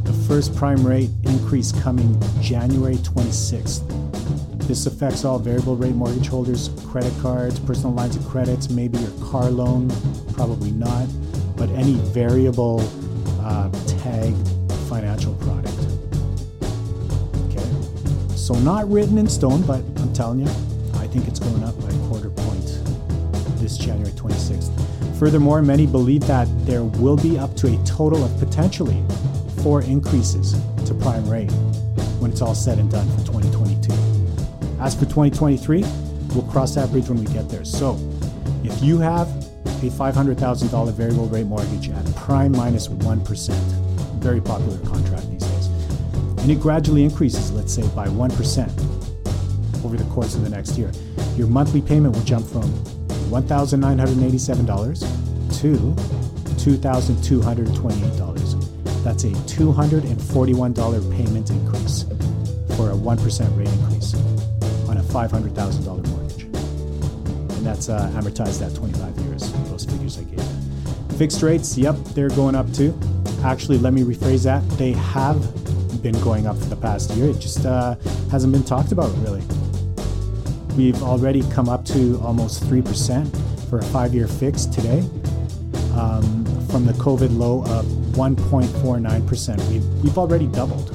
The 0.04 0.14
first 0.28 0.56
prime 0.56 0.86
rate 0.86 1.10
increase 1.24 1.72
coming 1.82 2.22
January 2.42 2.98
26th. 2.98 3.82
This 4.68 4.86
affects 4.86 5.26
all 5.26 5.40
variable 5.40 5.76
rate 5.76 5.96
mortgage 5.96 6.28
holders, 6.28 6.70
credit 6.86 7.14
cards, 7.20 7.60
personal 7.60 7.94
lines 7.94 8.16
of 8.16 8.24
credits, 8.28 8.70
maybe 8.70 9.00
your 9.00 9.10
car 9.26 9.50
loan, 9.50 9.90
probably 10.34 10.72
not, 10.72 11.08
but 11.56 11.72
any 11.72 11.96
variable 12.14 12.82
uh, 13.42 13.72
tagged 13.88 14.48
financial 14.88 15.34
product. 15.36 15.77
So 18.48 18.54
not 18.54 18.89
written 18.89 19.18
in 19.18 19.27
stone, 19.27 19.62
but 19.63 19.84
I'm 19.98 20.13
telling 20.13 20.39
you, 20.39 20.48
I 20.94 21.06
think 21.08 21.27
it's 21.27 21.38
going 21.38 21.62
up 21.66 21.77
by 21.82 21.89
a 21.89 22.08
quarter 22.08 22.30
point 22.30 22.63
this 23.60 23.77
January 23.77 24.13
26th. 24.13 25.20
Furthermore, 25.20 25.62
many 25.62 25.86
believe 25.86 26.25
that 26.27 26.48
there 26.66 26.86
will 26.86 27.18
be 27.18 27.38
up 27.38 27.58
to 27.58 27.68
a 27.68 27.84
total 27.84 28.24
of 28.24 28.39
potentially 28.39 29.04
four 29.63 29.82
increases 29.82 30.54
to 30.86 30.94
prime 30.94 31.30
rate 31.30 31.51
when 32.22 32.32
it's 32.32 32.42
all 32.42 32.56
said 32.56 32.80
and 32.80 32.89
done 32.89 33.06
for 33.18 33.25
2022. 33.25 33.92
As 34.80 34.96
for 34.96 35.01
2023, 35.01 35.84
we'll 36.34 36.44
cross 36.44 36.74
that 36.75 36.89
bridge 36.89 37.10
when 37.10 37.20
we 37.20 37.25
get 37.34 37.50
there. 37.50 37.66
So, 37.66 38.00
if 38.63 38.82
you 38.82 38.98
have 39.00 39.27
a 39.27 39.89
$500,000 39.89 40.94
variable 40.94 41.27
rate 41.27 41.48
mortgage 41.48 41.89
at 41.89 42.16
prime 42.16 42.54
minus 42.54 42.88
1, 42.88 43.25
very 44.22 44.39
popular 44.39 44.77
contract 44.86 45.27
and 46.48 46.56
it 46.56 46.62
gradually 46.62 47.04
increases, 47.04 47.51
let's 47.51 47.74
say, 47.74 47.86
by 47.89 48.08
1% 48.08 49.84
over 49.84 49.98
the 49.98 50.06
course 50.06 50.34
of 50.34 50.44
the 50.44 50.50
next 50.50 50.77
year, 50.77 50.89
your 51.36 51.48
monthly 51.48 51.82
payment 51.82 52.16
will 52.16 52.24
jump 52.24 52.48
from 52.48 52.72
$1,987 53.30 55.60
to 55.60 55.77
$2,228. 56.56 59.04
That's 59.04 59.25
a 59.25 59.27
$241 59.27 61.18
payment 61.18 61.50
increase 61.50 62.04
for 62.77 62.92
a 62.92 62.96
1% 62.96 63.58
rate 63.58 63.68
increase 63.68 64.13
on 64.88 64.96
a 64.96 65.04
$500,000 65.04 66.08
mortgage. 66.08 66.44
And 67.58 67.66
that's 67.66 67.89
uh, 67.89 68.10
amortized 68.16 68.66
at 68.66 68.74
25 68.74 69.18
years, 69.18 69.51
those 69.70 69.84
figures 69.84 70.18
I 70.18 70.24
gave. 70.24 70.42
Fixed 71.18 71.44
rates, 71.44 71.77
yep, 71.77 71.98
they're 72.16 72.30
going 72.30 72.56
up 72.56 72.72
too. 72.72 72.98
Actually, 73.44 73.80
let 73.80 73.92
me 73.92 74.04
rephrase 74.04 74.46
that. 74.46 74.63
They 74.77 74.94
have 74.94 75.67
been 76.12 76.22
going 76.22 76.48
up 76.48 76.58
for 76.58 76.66
the 76.66 76.76
past 76.76 77.12
year. 77.12 77.32
It 77.32 77.40
just 77.40 77.66
uh, 77.66 77.96
hasn't 78.32 78.54
been 78.54 78.64
talked 78.64 78.94
about 78.94 79.14
really. 79.18 79.44
We've 80.78 81.02
already 81.04 81.42
come 81.52 81.68
up 81.68 81.84
to 81.88 82.18
almost 82.24 82.64
3% 82.64 83.70
for 83.70 83.80
a 83.80 83.84
five 83.84 84.14
year 84.14 84.28
fix 84.28 84.66
today 84.66 85.00
um, 85.98 86.46
from 86.70 86.86
the 86.86 86.94
COVID 86.94 87.38
low 87.38 87.64
of 87.64 87.86
1.49%. 88.16 89.70
We've, 89.70 89.86
we've 90.02 90.18
already 90.18 90.48
doubled. 90.48 90.92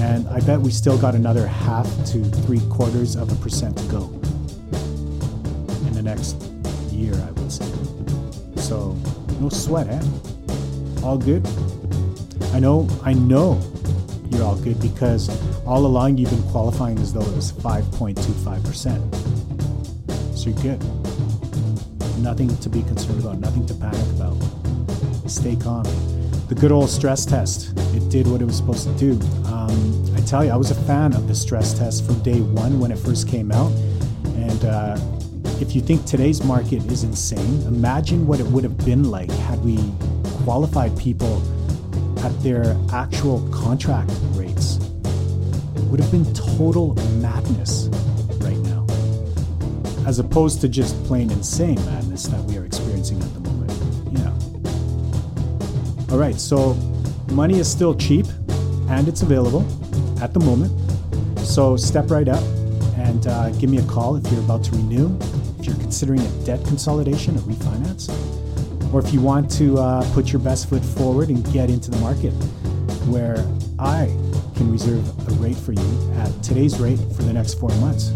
And 0.00 0.26
I 0.28 0.40
bet 0.40 0.60
we 0.60 0.72
still 0.72 0.98
got 0.98 1.14
another 1.14 1.46
half 1.46 1.86
to 2.06 2.24
three 2.24 2.60
quarters 2.70 3.14
of 3.14 3.30
a 3.30 3.36
percent 3.36 3.78
to 3.78 3.84
go 3.84 4.02
in 5.86 5.92
the 5.92 6.02
next 6.02 6.42
year, 6.90 7.14
I 7.14 7.30
would 7.30 7.52
say. 7.52 7.70
So, 8.56 8.96
no 9.40 9.48
sweat, 9.48 9.86
eh? 9.86 10.02
All 11.04 11.18
good? 11.18 11.46
I 12.54 12.60
know, 12.60 12.86
I 13.02 13.14
know 13.14 13.60
you're 14.30 14.44
all 14.44 14.54
good 14.54 14.80
because 14.80 15.28
all 15.66 15.86
along 15.86 16.18
you've 16.18 16.30
been 16.30 16.48
qualifying 16.52 17.00
as 17.00 17.12
though 17.12 17.20
it 17.20 17.34
was 17.34 17.50
5.25%. 17.50 20.38
So 20.38 20.50
you're 20.50 20.62
good. 20.62 20.80
Nothing 22.22 22.56
to 22.58 22.68
be 22.68 22.84
concerned 22.84 23.18
about, 23.18 23.40
nothing 23.40 23.66
to 23.66 23.74
panic 23.74 24.06
about. 24.14 24.36
Stay 25.28 25.56
calm. 25.56 25.82
The 26.46 26.54
good 26.54 26.70
old 26.70 26.90
stress 26.90 27.26
test, 27.26 27.76
it 27.92 28.08
did 28.08 28.28
what 28.28 28.40
it 28.40 28.44
was 28.44 28.58
supposed 28.58 28.86
to 28.86 28.94
do. 28.94 29.18
Um, 29.46 30.14
I 30.14 30.20
tell 30.20 30.44
you, 30.44 30.52
I 30.52 30.56
was 30.56 30.70
a 30.70 30.76
fan 30.86 31.12
of 31.14 31.26
the 31.26 31.34
stress 31.34 31.76
test 31.76 32.06
from 32.06 32.22
day 32.22 32.40
one 32.40 32.78
when 32.78 32.92
it 32.92 33.00
first 33.00 33.26
came 33.28 33.50
out. 33.50 33.72
And 34.36 34.64
uh, 34.64 34.96
if 35.60 35.74
you 35.74 35.80
think 35.80 36.04
today's 36.04 36.44
market 36.44 36.88
is 36.92 37.02
insane, 37.02 37.62
imagine 37.62 38.28
what 38.28 38.38
it 38.38 38.46
would 38.46 38.62
have 38.62 38.78
been 38.84 39.10
like 39.10 39.32
had 39.32 39.58
we 39.64 39.76
qualified 40.44 40.96
people 40.96 41.42
at 42.24 42.42
their 42.42 42.74
actual 42.90 43.46
contract 43.50 44.10
rates 44.32 44.78
would 45.90 46.00
have 46.00 46.10
been 46.10 46.24
total 46.32 46.94
madness 47.20 47.88
right 48.40 48.56
now, 48.58 48.86
as 50.06 50.18
opposed 50.18 50.62
to 50.62 50.68
just 50.68 50.96
plain 51.04 51.30
insane 51.30 51.76
madness 51.84 52.26
that 52.28 52.40
we 52.44 52.56
are 52.56 52.64
experiencing 52.64 53.22
at 53.22 53.34
the 53.34 53.40
moment. 53.40 53.70
Yeah. 54.18 56.12
All 56.12 56.18
right, 56.18 56.36
so 56.36 56.72
money 57.30 57.58
is 57.58 57.70
still 57.70 57.94
cheap 57.94 58.26
and 58.88 59.06
it's 59.06 59.20
available 59.20 59.62
at 60.22 60.32
the 60.32 60.40
moment. 60.40 60.72
So 61.40 61.76
step 61.76 62.10
right 62.10 62.28
up 62.28 62.42
and 62.96 63.26
uh, 63.26 63.50
give 63.50 63.68
me 63.68 63.78
a 63.78 63.84
call 63.84 64.16
if 64.16 64.32
you're 64.32 64.40
about 64.40 64.64
to 64.64 64.70
renew, 64.72 65.14
if 65.58 65.66
you're 65.66 65.76
considering 65.76 66.20
a 66.20 66.44
debt 66.46 66.64
consolidation, 66.64 67.36
a 67.36 67.40
refinance, 67.40 68.08
or 68.94 69.00
if 69.00 69.12
you 69.12 69.20
want 69.20 69.50
to 69.50 69.76
uh, 69.76 70.08
put 70.14 70.32
your 70.32 70.40
best 70.40 70.68
foot 70.68 70.84
forward 70.84 71.28
and 71.28 71.52
get 71.52 71.68
into 71.68 71.90
the 71.90 71.96
market 71.96 72.30
where 73.10 73.44
I 73.76 74.06
can 74.54 74.70
reserve 74.70 75.04
a 75.28 75.32
rate 75.42 75.56
for 75.56 75.72
you 75.72 76.12
at 76.18 76.30
today's 76.44 76.78
rate 76.78 77.00
for 77.16 77.24
the 77.24 77.32
next 77.32 77.54
four 77.54 77.70
months, 77.80 78.10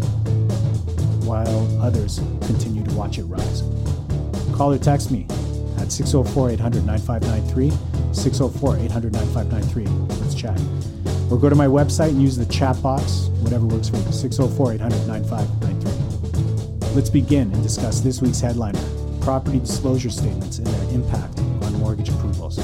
while 1.25 1.81
others 1.81 2.19
continue 2.47 2.81
to 2.85 2.93
watch 2.93 3.17
it 3.17 3.23
rise. 3.23 3.61
Call 4.55 4.71
or 4.71 4.77
text 4.77 5.11
me 5.11 5.27
at 5.79 5.91
604 5.91 6.51
800 6.51 6.85
9593, 6.85 7.71
604 8.13 8.77
800 8.77 9.11
9593. 9.11 9.85
Let's 10.21 10.33
chat. 10.33 10.57
Or 11.29 11.37
go 11.37 11.49
to 11.49 11.55
my 11.55 11.67
website 11.67 12.11
and 12.11 12.21
use 12.21 12.37
the 12.37 12.45
chat 12.45 12.81
box, 12.81 13.27
whatever 13.41 13.65
works 13.65 13.89
for 13.89 13.97
you, 13.97 14.11
604 14.13 14.75
800 14.75 15.07
9593. 15.07 16.95
Let's 16.95 17.09
begin 17.09 17.51
and 17.51 17.61
discuss 17.61 17.99
this 17.99 18.21
week's 18.21 18.39
headliner 18.39 18.79
property 19.21 19.59
disclosure 19.59 20.09
statements 20.09 20.57
and 20.57 20.67
their 20.67 20.93
impact 20.93 21.39
on 21.39 21.73
mortgage 21.79 22.09
approvals. 22.09 22.57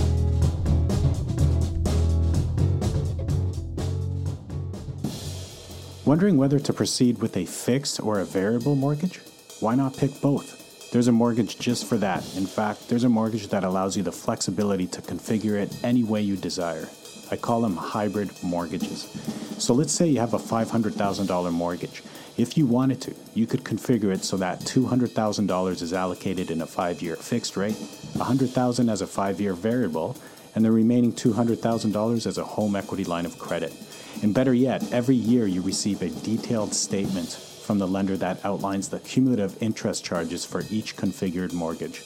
Wondering 6.05 6.38
whether 6.38 6.59
to 6.59 6.71
proceed 6.71 7.19
with 7.19 7.35
a 7.35 7.45
fixed 7.45 8.00
or 8.00 8.19
a 8.19 8.25
variable 8.25 8.75
mortgage? 8.75 9.19
Why 9.59 9.74
not 9.74 9.97
pick 9.97 10.21
both? 10.21 10.91
There's 10.91 11.07
a 11.07 11.12
mortgage 11.12 11.57
just 11.57 11.85
for 11.88 11.97
that. 11.97 12.24
In 12.38 12.45
fact, 12.45 12.88
there's 12.88 13.03
a 13.03 13.09
mortgage 13.09 13.47
that 13.47 13.63
allows 13.63 13.97
you 13.97 14.03
the 14.03 14.12
flexibility 14.12 14.85
to 14.88 15.01
configure 15.01 15.59
it 15.59 15.75
any 15.83 16.03
way 16.03 16.21
you 16.21 16.35
desire. 16.35 16.88
I 17.31 17.38
call 17.38 17.62
them 17.62 17.75
hybrid 17.75 18.31
mortgages. 18.43 19.09
So 19.57 19.74
let's 19.74 19.91
say 19.91 20.07
you 20.07 20.19
have 20.19 20.35
a 20.35 20.38
$500,000 20.38 21.51
mortgage. 21.51 22.03
If 22.38 22.58
you 22.58 22.65
wanted 22.65 23.00
to, 23.01 23.15
you 23.34 23.48
could 23.48 23.63
configure 23.63 24.13
it 24.13 24.25
so 24.25 24.36
that 24.38 24.60
$200,000 24.60 25.82
is 25.82 25.94
allocated 25.94 26.51
in 26.51 26.62
a 26.62 26.68
5-year 26.68 27.15
fixed 27.15 27.56
rate, 27.56 27.75
$100,000 27.75 28.92
as 28.92 29.01
a 29.01 29.08
5-year 29.08 29.54
variable, 29.54 30.18
and 30.54 30.65
the 30.65 30.72
remaining 30.72 31.13
$200,000 31.13 32.27
as 32.27 32.38
a 32.38 32.44
home 32.44 32.75
equity 32.75 33.06
line 33.06 33.25
of 33.25 33.39
credit. 33.39 33.74
And 34.22 34.34
better 34.34 34.54
yet, 34.54 34.92
every 34.92 35.15
year 35.15 35.48
you 35.48 35.62
receive 35.62 36.01
a 36.01 36.10
detailed 36.10 36.74
statement 36.74 37.32
from 37.32 37.80
the 37.80 37.88
lender 37.88 38.18
that 38.18 38.44
outlines 38.44 38.89
the 38.89 39.00
cumulative 39.00 39.62
interest 39.63 40.04
charges 40.04 40.44
for 40.44 40.63
each 40.70 40.98
configured 40.98 41.54
mortgage. 41.54 42.04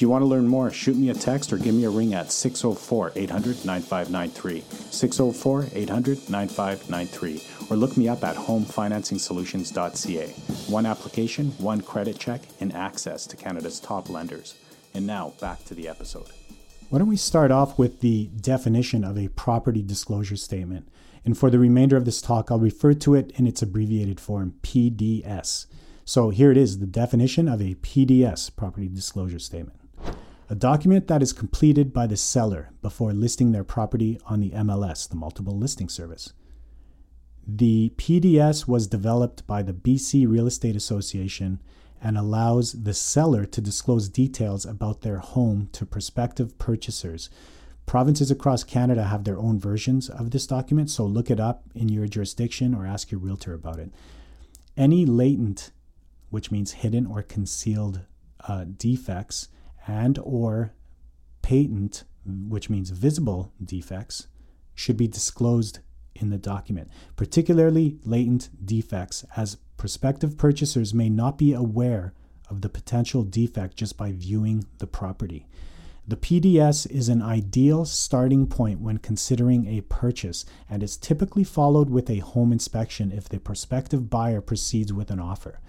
If 0.00 0.02
you 0.02 0.08
want 0.08 0.22
to 0.22 0.28
learn 0.28 0.48
more, 0.48 0.70
shoot 0.70 0.96
me 0.96 1.10
a 1.10 1.14
text 1.14 1.52
or 1.52 1.58
give 1.58 1.74
me 1.74 1.84
a 1.84 1.90
ring 1.90 2.14
at 2.14 2.32
604 2.32 3.12
800 3.16 3.66
9593. 3.66 4.64
604 4.90 5.66
800 5.74 6.30
9593. 6.30 7.42
Or 7.68 7.76
look 7.76 7.98
me 7.98 8.08
up 8.08 8.24
at 8.24 8.34
homefinancingsolutions.ca. 8.34 10.28
One 10.72 10.86
application, 10.86 11.50
one 11.58 11.82
credit 11.82 12.18
check, 12.18 12.40
and 12.60 12.74
access 12.74 13.26
to 13.26 13.36
Canada's 13.36 13.78
top 13.78 14.08
lenders. 14.08 14.54
And 14.94 15.06
now, 15.06 15.34
back 15.38 15.66
to 15.66 15.74
the 15.74 15.86
episode. 15.86 16.28
Why 16.88 16.98
don't 16.98 17.06
we 17.06 17.18
start 17.18 17.50
off 17.50 17.78
with 17.78 18.00
the 18.00 18.30
definition 18.40 19.04
of 19.04 19.18
a 19.18 19.28
property 19.28 19.82
disclosure 19.82 20.36
statement? 20.36 20.88
And 21.26 21.36
for 21.36 21.50
the 21.50 21.58
remainder 21.58 21.98
of 21.98 22.06
this 22.06 22.22
talk, 22.22 22.50
I'll 22.50 22.58
refer 22.58 22.94
to 22.94 23.14
it 23.16 23.32
in 23.32 23.46
its 23.46 23.60
abbreviated 23.60 24.18
form, 24.18 24.54
PDS. 24.62 25.66
So 26.06 26.30
here 26.30 26.50
it 26.50 26.56
is 26.56 26.78
the 26.78 26.86
definition 26.86 27.48
of 27.48 27.60
a 27.60 27.74
PDS, 27.74 28.56
property 28.56 28.88
disclosure 28.88 29.38
statement. 29.38 29.79
A 30.50 30.56
document 30.56 31.06
that 31.06 31.22
is 31.22 31.32
completed 31.32 31.92
by 31.92 32.08
the 32.08 32.16
seller 32.16 32.70
before 32.82 33.12
listing 33.12 33.52
their 33.52 33.62
property 33.62 34.18
on 34.26 34.40
the 34.40 34.50
MLS, 34.50 35.08
the 35.08 35.14
Multiple 35.14 35.56
Listing 35.56 35.88
Service. 35.88 36.32
The 37.46 37.92
PDS 37.96 38.66
was 38.66 38.88
developed 38.88 39.46
by 39.46 39.62
the 39.62 39.72
BC 39.72 40.28
Real 40.28 40.48
Estate 40.48 40.74
Association 40.74 41.60
and 42.02 42.18
allows 42.18 42.82
the 42.82 42.94
seller 42.94 43.46
to 43.46 43.60
disclose 43.60 44.08
details 44.08 44.66
about 44.66 45.02
their 45.02 45.18
home 45.18 45.68
to 45.70 45.86
prospective 45.86 46.58
purchasers. 46.58 47.30
Provinces 47.86 48.32
across 48.32 48.64
Canada 48.64 49.04
have 49.04 49.22
their 49.22 49.38
own 49.38 49.60
versions 49.60 50.08
of 50.08 50.32
this 50.32 50.48
document, 50.48 50.90
so 50.90 51.06
look 51.06 51.30
it 51.30 51.38
up 51.38 51.62
in 51.76 51.88
your 51.88 52.08
jurisdiction 52.08 52.74
or 52.74 52.84
ask 52.84 53.12
your 53.12 53.20
realtor 53.20 53.54
about 53.54 53.78
it. 53.78 53.92
Any 54.76 55.06
latent, 55.06 55.70
which 56.30 56.50
means 56.50 56.72
hidden 56.72 57.06
or 57.06 57.22
concealed 57.22 58.00
uh, 58.48 58.64
defects, 58.64 59.46
and 59.86 60.18
or 60.22 60.72
patent, 61.42 62.04
which 62.26 62.70
means 62.70 62.90
visible 62.90 63.52
defects, 63.62 64.28
should 64.74 64.96
be 64.96 65.08
disclosed 65.08 65.80
in 66.14 66.30
the 66.30 66.38
document, 66.38 66.88
particularly 67.16 67.98
latent 68.04 68.50
defects, 68.64 69.24
as 69.36 69.56
prospective 69.76 70.36
purchasers 70.36 70.92
may 70.92 71.08
not 71.08 71.38
be 71.38 71.52
aware 71.52 72.12
of 72.48 72.60
the 72.60 72.68
potential 72.68 73.22
defect 73.22 73.76
just 73.76 73.96
by 73.96 74.12
viewing 74.12 74.64
the 74.78 74.86
property. 74.86 75.46
The 76.06 76.16
PDS 76.16 76.90
is 76.90 77.08
an 77.08 77.22
ideal 77.22 77.84
starting 77.84 78.46
point 78.48 78.80
when 78.80 78.98
considering 78.98 79.66
a 79.66 79.82
purchase 79.82 80.44
and 80.68 80.82
is 80.82 80.96
typically 80.96 81.44
followed 81.44 81.88
with 81.88 82.10
a 82.10 82.18
home 82.18 82.52
inspection 82.52 83.12
if 83.12 83.28
the 83.28 83.38
prospective 83.38 84.10
buyer 84.10 84.40
proceeds 84.40 84.92
with 84.92 85.10
an 85.10 85.20
offer. 85.20 85.60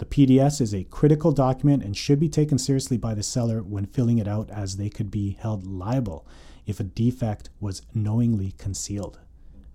The 0.00 0.06
PDS 0.06 0.62
is 0.62 0.74
a 0.74 0.84
critical 0.84 1.30
document 1.30 1.84
and 1.84 1.94
should 1.94 2.18
be 2.18 2.30
taken 2.30 2.56
seriously 2.56 2.96
by 2.96 3.12
the 3.12 3.22
seller 3.22 3.62
when 3.62 3.84
filling 3.84 4.16
it 4.16 4.26
out, 4.26 4.48
as 4.48 4.78
they 4.78 4.88
could 4.88 5.10
be 5.10 5.36
held 5.38 5.66
liable 5.66 6.26
if 6.64 6.80
a 6.80 6.84
defect 6.84 7.50
was 7.60 7.82
knowingly 7.92 8.52
concealed. 8.52 9.18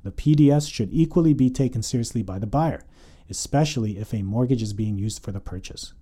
The 0.01 0.11
PDS 0.11 0.73
should 0.73 0.89
equally 0.91 1.35
be 1.35 1.51
taken 1.51 1.83
seriously 1.83 2.23
by 2.23 2.39
the 2.39 2.47
buyer, 2.47 2.81
especially 3.29 3.99
if 3.99 4.15
a 4.15 4.23
mortgage 4.23 4.63
is 4.63 4.73
being 4.73 4.97
used 4.97 5.21
for 5.21 5.31
the 5.31 5.39
purchase. 5.39 5.93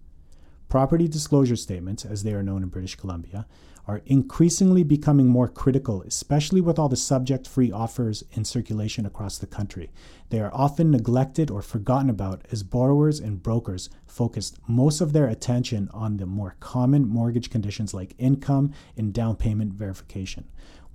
Property 0.74 1.08
disclosure 1.08 1.56
statements, 1.56 2.04
as 2.04 2.24
they 2.24 2.34
are 2.34 2.42
known 2.42 2.64
in 2.64 2.70
British 2.70 2.96
Columbia, 2.96 3.46
are 3.88 4.02
increasingly 4.08 4.82
becoming 4.82 5.28
more 5.28 5.48
critical, 5.48 6.02
especially 6.02 6.62
with 6.62 6.80
all 6.80 6.90
the 6.90 6.96
subject 6.96 7.48
free 7.48 7.72
offers 7.72 8.24
in 8.32 8.44
circulation 8.44 9.06
across 9.06 9.38
the 9.38 9.46
country. 9.46 9.92
They 10.32 10.40
are 10.40 10.50
often 10.52 10.90
neglected 10.90 11.52
or 11.52 11.62
forgotten 11.62 12.10
about 12.10 12.48
as 12.52 12.64
borrowers 12.64 13.20
and 13.20 13.44
brokers 13.44 13.92
focus 14.08 14.54
most 14.68 15.00
of 15.00 15.14
their 15.14 15.28
attention 15.28 15.90
on 15.94 16.18
the 16.18 16.26
more 16.26 16.56
common 16.60 17.08
mortgage 17.08 17.52
conditions 17.52 17.94
like 17.94 18.16
income 18.18 18.74
and 18.98 19.14
down 19.14 19.36
payment 19.36 19.74
verification. 19.74 20.46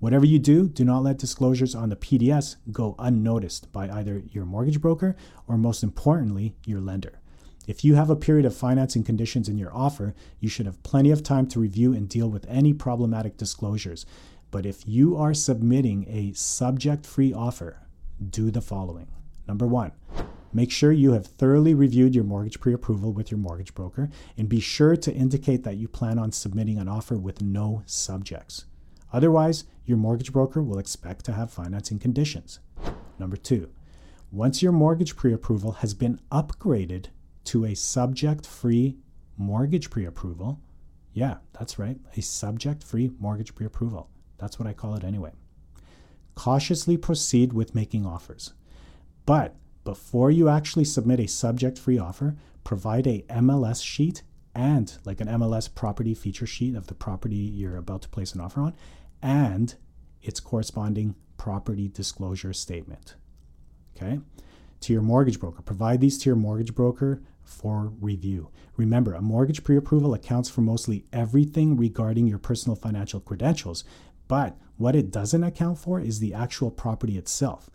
Whatever 0.01 0.27
you 0.27 0.41
do, 0.41 0.69
do 0.69 0.85
not 0.85 1.05
let 1.05 1.19
disclosures 1.19 1.77
on 1.77 1.89
the 1.89 1.95
PDS 1.95 2.57
go 2.73 2.97
unnoticed 2.99 3.73
by 3.73 3.89
either 3.89 4.25
your 4.33 4.45
mortgage 4.45 4.81
broker 4.81 5.15
or, 5.47 5.57
most 5.57 5.85
importantly, 5.85 6.57
your 6.65 6.81
lender. 6.81 7.21
If 7.69 7.85
you 7.85 7.97
have 7.97 8.09
a 8.09 8.17
period 8.17 8.47
of 8.47 8.57
financing 8.57 9.05
conditions 9.05 9.47
in 9.47 9.59
your 9.59 9.77
offer, 9.77 10.15
you 10.41 10.49
should 10.49 10.65
have 10.65 10.83
plenty 10.83 11.11
of 11.11 11.23
time 11.23 11.47
to 11.49 11.61
review 11.61 11.93
and 11.93 12.09
deal 12.09 12.31
with 12.31 12.47
any 12.49 12.73
problematic 12.73 13.37
disclosures. 13.37 14.07
But 14.51 14.65
if 14.65 14.89
you 14.89 15.19
are 15.19 15.35
submitting 15.35 16.07
a 16.09 16.33
subject 16.33 17.05
free 17.05 17.31
offer, 17.31 17.83
do 18.31 18.51
the 18.51 18.63
following. 18.63 19.09
Number 19.47 19.67
one, 19.67 19.93
make 20.51 20.71
sure 20.71 20.93
you 20.93 21.13
have 21.13 21.27
thoroughly 21.27 21.75
reviewed 21.75 22.15
your 22.15 22.25
mortgage 22.25 22.59
pre 22.59 22.73
approval 22.73 23.13
with 23.13 23.31
your 23.31 23.37
mortgage 23.37 23.75
broker 23.75 24.09
and 24.39 24.49
be 24.49 24.61
sure 24.61 24.97
to 24.97 25.13
indicate 25.13 25.63
that 25.65 25.77
you 25.77 25.89
plan 25.89 26.19
on 26.19 26.33
submitting 26.33 26.79
an 26.79 26.89
offer 26.89 27.19
with 27.19 27.43
no 27.43 27.83
subjects. 27.85 28.65
Otherwise, 29.13 29.65
your 29.85 29.99
mortgage 29.99 30.33
broker 30.33 30.63
will 30.63 30.79
expect 30.79 31.27
to 31.27 31.35
have 31.35 31.51
financing 31.51 31.99
conditions. 31.99 32.61
Number 33.19 33.37
two, 33.37 33.69
once 34.33 34.63
your 34.63 34.73
mortgage 34.73 35.17
pre 35.17 35.35
approval 35.35 35.73
has 35.73 35.93
been 35.93 36.19
upgraded 36.33 37.09
to 37.49 37.65
a 37.65 37.75
subject 37.75 38.47
free 38.47 38.99
mortgage 39.39 39.89
pre 39.89 40.05
approval, 40.05 40.61
yeah, 41.15 41.39
that's 41.59 41.79
right, 41.79 41.99
a 42.15 42.21
subject 42.21 42.85
free 42.85 43.11
mortgage 43.19 43.55
pre 43.55 43.65
approval. 43.65 44.11
That's 44.37 44.59
what 44.59 44.69
I 44.69 44.75
call 44.75 44.95
it 44.95 45.03
anyway. 45.03 45.33
Cautiously 46.35 46.99
proceed 46.99 47.55
with 47.55 47.75
making 47.75 48.05
offers. 48.05 48.53
But 49.25 49.57
before 49.83 50.31
you 50.31 50.51
actually 50.51 50.85
submit 50.85 51.21
a 51.21 51.27
subject 51.27 51.79
free 51.79 51.99
offer, 51.99 52.37
provide 52.65 53.07
a 53.07 53.25
MLS 53.31 53.83
sheet 53.83 54.23
and 54.55 54.99
like 55.07 55.23
an 55.23 55.29
MLS 55.29 55.75
property 55.75 56.13
feature 56.13 56.47
sheet 56.47 56.75
of 56.75 56.89
the 56.89 56.95
property 56.95 57.37
you're 57.37 57.79
about 57.79 58.03
to 58.03 58.09
place 58.11 58.35
an 58.35 58.43
offer 58.43 58.61
on 58.61 58.75
and 59.23 59.75
its 60.21 60.39
corresponding 60.39 61.15
property 61.39 61.89
disclosure 61.89 62.53
statement. 62.53 63.15
Okay? 63.97 64.21
To 64.81 64.93
your 64.93 65.03
mortgage 65.03 65.41
broker. 65.41 65.63
Provide 65.63 66.03
these 66.03 66.19
to 66.19 66.29
your 66.29 66.37
mortgage 66.37 66.75
broker 66.75 67.23
for 67.49 67.93
review. 68.01 68.51
Remember, 68.77 69.15
a 69.15 69.23
mortgage 69.23 69.65
pre 69.65 69.77
approval 69.77 70.15
accounts 70.15 70.49
for 70.49 70.61
mostly 70.61 71.07
everything 71.13 71.77
regarding 71.77 72.27
your 72.27 72.39
personal 72.39 72.77
financial 72.77 73.21
credentials, 73.21 73.85
but 74.29 74.57
what 74.77 74.95
it 74.95 75.11
doesn't 75.11 75.43
account 75.43 75.79
for 75.79 75.99
is 76.01 76.21
the 76.21 76.35
actual 76.35 76.71
property 76.71 77.19
itself, 77.19 77.71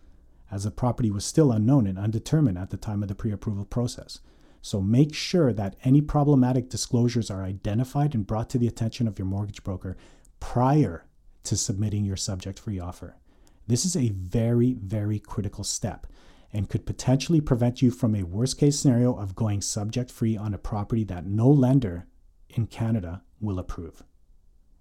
as 0.51 0.63
the 0.63 0.71
property 0.71 1.11
was 1.11 1.25
still 1.25 1.51
unknown 1.51 1.87
and 1.87 1.97
undetermined 1.97 2.57
at 2.57 2.69
the 2.69 2.77
time 2.77 3.01
of 3.01 3.09
the 3.09 3.15
pre 3.15 3.31
approval 3.31 3.65
process. 3.65 4.19
So 4.61 4.79
make 4.79 5.13
sure 5.13 5.51
that 5.51 5.75
any 5.83 5.99
problematic 5.99 6.69
disclosures 6.69 7.29
are 7.29 7.43
identified 7.43 8.15
and 8.15 8.25
brought 8.25 8.49
to 8.51 8.57
the 8.57 8.67
attention 8.67 9.09
of 9.09 9.19
your 9.19 9.25
mortgage 9.25 9.63
broker 9.63 9.97
prior 10.39 11.05
to 11.43 11.57
submitting 11.57 12.05
your 12.05 12.15
subject 12.15 12.59
free 12.59 12.79
offer. 12.79 13.17
This 13.67 13.85
is 13.85 13.97
a 13.97 14.09
very, 14.09 14.73
very 14.73 15.19
critical 15.19 15.65
step 15.65 16.07
and 16.53 16.69
could 16.69 16.85
potentially 16.85 17.41
prevent 17.41 17.81
you 17.81 17.89
from 17.89 18.15
a 18.15 18.23
worst 18.23 18.59
case 18.59 18.79
scenario 18.79 19.15
of 19.15 19.35
going 19.35 19.59
subject 19.59 20.11
free 20.11 20.37
on 20.37 20.53
a 20.53 20.59
property 20.59 21.03
that 21.03 21.25
no 21.25 21.49
lender 21.49 22.05
in 22.49 22.67
Canada 22.67 23.23
will 23.41 23.57
approve. 23.57 24.03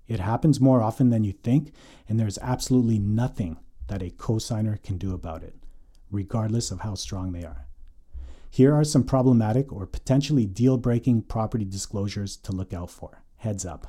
It 0.07 0.21
happens 0.21 0.61
more 0.61 0.83
often 0.83 1.09
than 1.09 1.25
you 1.25 1.33
think, 1.33 1.73
and 2.09 2.21
there's 2.21 2.39
absolutely 2.39 2.99
nothing 2.99 3.59
that 3.87 4.03
a 4.03 4.11
cosigner 4.11 4.83
can 4.83 4.99
do 4.99 5.15
about 5.15 5.43
it, 5.43 5.55
regardless 6.11 6.71
of 6.71 6.81
how 6.81 6.95
strong 6.95 7.33
they 7.33 7.45
are. 7.45 7.67
Here 8.51 8.75
are 8.75 8.85
some 8.85 9.05
problematic 9.05 9.73
or 9.73 9.87
potentially 9.87 10.45
deal 10.45 10.77
breaking 10.77 11.23
property 11.23 11.65
disclosures 11.65 12.37
to 12.39 12.53
look 12.53 12.75
out 12.75 12.91
for. 12.91 13.23
Heads 13.37 13.65
up. 13.65 13.87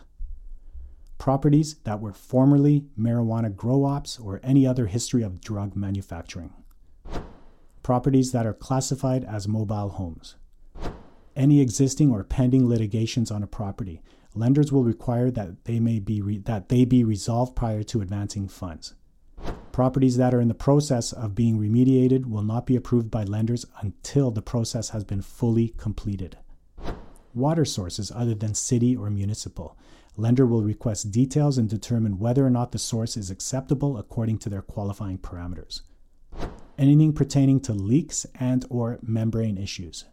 Properties 1.17 1.75
that 1.83 1.99
were 1.99 2.13
formerly 2.13 2.85
marijuana 2.97 3.53
grow 3.53 3.83
ops 3.83 4.17
or 4.17 4.39
any 4.41 4.65
other 4.65 4.85
history 4.85 5.21
of 5.21 5.41
drug 5.41 5.75
manufacturing. 5.75 6.53
Properties 7.83 8.31
that 8.31 8.45
are 8.45 8.53
classified 8.53 9.25
as 9.25 9.45
mobile 9.45 9.89
homes. 9.89 10.37
Any 11.35 11.59
existing 11.59 12.11
or 12.11 12.23
pending 12.23 12.65
litigations 12.65 13.29
on 13.29 13.43
a 13.43 13.47
property. 13.47 14.01
Lenders 14.33 14.71
will 14.71 14.85
require 14.85 15.29
that 15.31 15.65
they 15.65 15.81
may 15.81 15.99
be 15.99 16.21
re- 16.21 16.37
that 16.37 16.69
they 16.69 16.85
be 16.85 17.03
resolved 17.03 17.57
prior 17.57 17.83
to 17.83 17.99
advancing 17.99 18.47
funds. 18.47 18.95
Properties 19.73 20.15
that 20.15 20.33
are 20.33 20.39
in 20.39 20.47
the 20.47 20.53
process 20.53 21.11
of 21.11 21.35
being 21.35 21.59
remediated 21.59 22.25
will 22.25 22.41
not 22.41 22.65
be 22.65 22.77
approved 22.77 23.11
by 23.11 23.25
lenders 23.25 23.65
until 23.81 24.31
the 24.31 24.41
process 24.41 24.89
has 24.89 25.03
been 25.03 25.21
fully 25.21 25.69
completed. 25.77 26.37
Water 27.33 27.65
sources 27.65 28.13
other 28.15 28.33
than 28.33 28.53
city 28.53 28.95
or 28.95 29.09
municipal. 29.09 29.77
Lender 30.15 30.45
will 30.45 30.63
request 30.63 31.11
details 31.11 31.57
and 31.57 31.67
determine 31.67 32.17
whether 32.17 32.45
or 32.45 32.49
not 32.49 32.71
the 32.71 32.79
source 32.79 33.17
is 33.17 33.29
acceptable 33.29 33.97
according 33.97 34.37
to 34.37 34.49
their 34.49 34.61
qualifying 34.61 35.17
parameters. 35.17 35.81
Anything 36.77 37.13
pertaining 37.13 37.59
to 37.61 37.73
leaks 37.73 38.25
and 38.39 38.65
or 38.69 38.99
membrane 39.01 39.57
issues. 39.57 40.05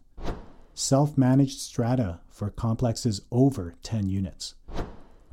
Self-managed 0.73 1.59
strata 1.59 2.21
for 2.29 2.49
complexes 2.49 3.21
over 3.31 3.75
10 3.83 4.07
units. 4.09 4.55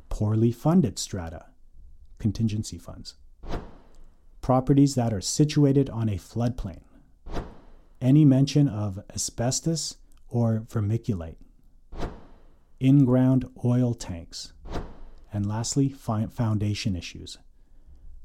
Poorly 0.09 0.51
funded 0.51 0.99
strata. 0.99 1.45
Contingency 2.17 2.77
funds 2.77 3.15
properties 4.49 4.95
that 4.95 5.13
are 5.13 5.21
situated 5.21 5.91
on 5.91 6.09
a 6.09 6.15
floodplain. 6.15 6.79
Any 8.01 8.25
mention 8.25 8.67
of 8.67 8.99
asbestos 9.13 9.97
or 10.27 10.65
vermiculite. 10.67 11.35
In 12.79 13.05
ground 13.05 13.45
oil 13.63 13.93
tanks. 13.93 14.53
And 15.31 15.45
lastly, 15.45 15.89
foundation 15.89 16.95
issues. 16.95 17.37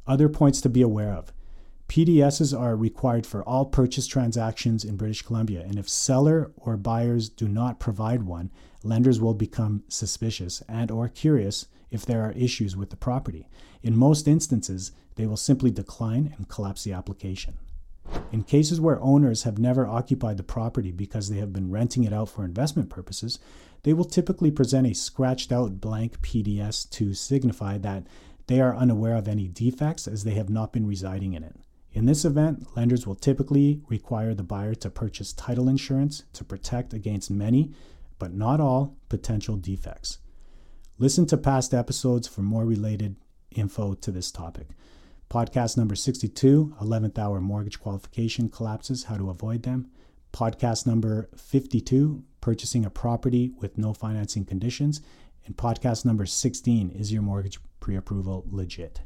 Other 0.07 0.31
points 0.31 0.63
to 0.63 0.71
be 0.71 0.81
aware 0.81 1.13
of. 1.13 1.31
PDSs 1.95 2.59
are 2.59 2.75
required 2.75 3.25
for 3.25 3.45
all 3.45 3.67
purchase 3.67 4.09
transactions 4.09 4.85
in 4.85 4.97
British 4.97 5.23
Columbia, 5.23 5.61
and 5.61 5.79
if 5.79 5.89
seller 5.89 6.51
or 6.57 6.77
buyers 6.77 7.29
do 7.29 7.47
not 7.47 7.79
provide 7.79 8.25
one, 8.25 8.51
lenders 8.83 9.21
will 9.21 9.33
become 9.33 9.85
suspicious 9.87 10.61
and 10.69 10.91
or 10.91 11.09
curious 11.09 11.67
if 11.93 12.05
there 12.05 12.25
are 12.25 12.33
issues 12.33 12.77
with 12.77 12.91
the 12.91 12.97
property. 12.97 13.49
In 13.81 13.97
most 13.97 14.27
instances, 14.27 14.91
they 15.15 15.25
will 15.25 15.37
simply 15.37 15.71
decline 15.71 16.35
and 16.37 16.49
collapse 16.49 16.83
the 16.83 16.93
application. 16.93 17.59
In 18.33 18.43
cases 18.43 18.81
where 18.81 19.01
owners 19.01 19.45
have 19.45 19.59
never 19.59 19.87
occupied 19.87 20.37
the 20.37 20.43
property 20.43 20.91
because 20.91 21.29
they 21.29 21.39
have 21.39 21.53
been 21.53 21.71
renting 21.71 22.03
it 22.03 22.13
out 22.13 22.29
for 22.29 22.45
investment 22.45 22.91
purposes, 22.91 23.39
they 23.85 23.93
will 23.93 24.05
typically 24.05 24.51
present 24.51 24.89
a 24.89 24.95
scratched 24.95 25.53
out 25.53 25.81
blank 25.81 26.21
PDS 26.23 26.91
to 26.91 27.15
signify 27.15 27.79
that 27.79 28.09
they 28.49 28.61
are 28.61 28.75
unaware 28.75 29.15
of 29.15 29.29
any 29.29 29.47
defects 29.47 30.09
as 30.09 30.25
they 30.25 30.35
have 30.35 30.51
not 30.51 30.73
been 30.73 30.89
residing 30.89 31.35
in 31.35 31.45
it. 31.45 31.55
In 31.95 32.07
this 32.07 32.25
event, 32.25 32.77
lenders 32.77 33.07
will 33.07 33.15
typically 33.15 33.81
require 33.89 34.35
the 34.35 34.43
buyer 34.43 34.75
to 34.75 34.91
purchase 34.91 35.33
title 35.33 35.69
insurance 35.69 36.25
to 36.33 36.43
protect 36.43 36.93
against 36.93 37.31
many, 37.31 37.71
but 38.19 38.35
not 38.35 38.59
all, 38.59 38.97
potential 39.09 39.55
defects. 39.55 40.19
Listen 40.99 41.25
to 41.27 41.37
past 41.37 41.73
episodes 41.73 42.27
for 42.27 42.43
more 42.43 42.65
related 42.65 43.15
info 43.53 43.95
to 43.95 44.11
this 44.11 44.33
topic. 44.33 44.71
Podcast 45.31 45.77
number 45.77 45.95
62 45.95 46.75
11th 46.81 47.17
hour 47.17 47.41
mortgage 47.41 47.79
qualification 47.79 48.49
collapses, 48.49 49.05
how 49.05 49.17
to 49.17 49.31
avoid 49.31 49.63
them. 49.63 49.89
Podcast 50.33 50.89
number 50.89 51.29
52 51.37 52.25
purchasing 52.41 52.85
a 52.85 52.91
property 52.91 53.53
with 53.61 53.79
no 53.79 53.93
financing 53.93 54.45
conditions. 54.45 55.01
And 55.47 55.57
podcast 55.57 56.05
number 56.05 56.27
16 56.27 56.91
is 56.91 57.13
your 57.13 57.23
mortgage 57.23 57.61
pre 57.79 57.95
approval 57.95 58.45
legit? 58.51 59.01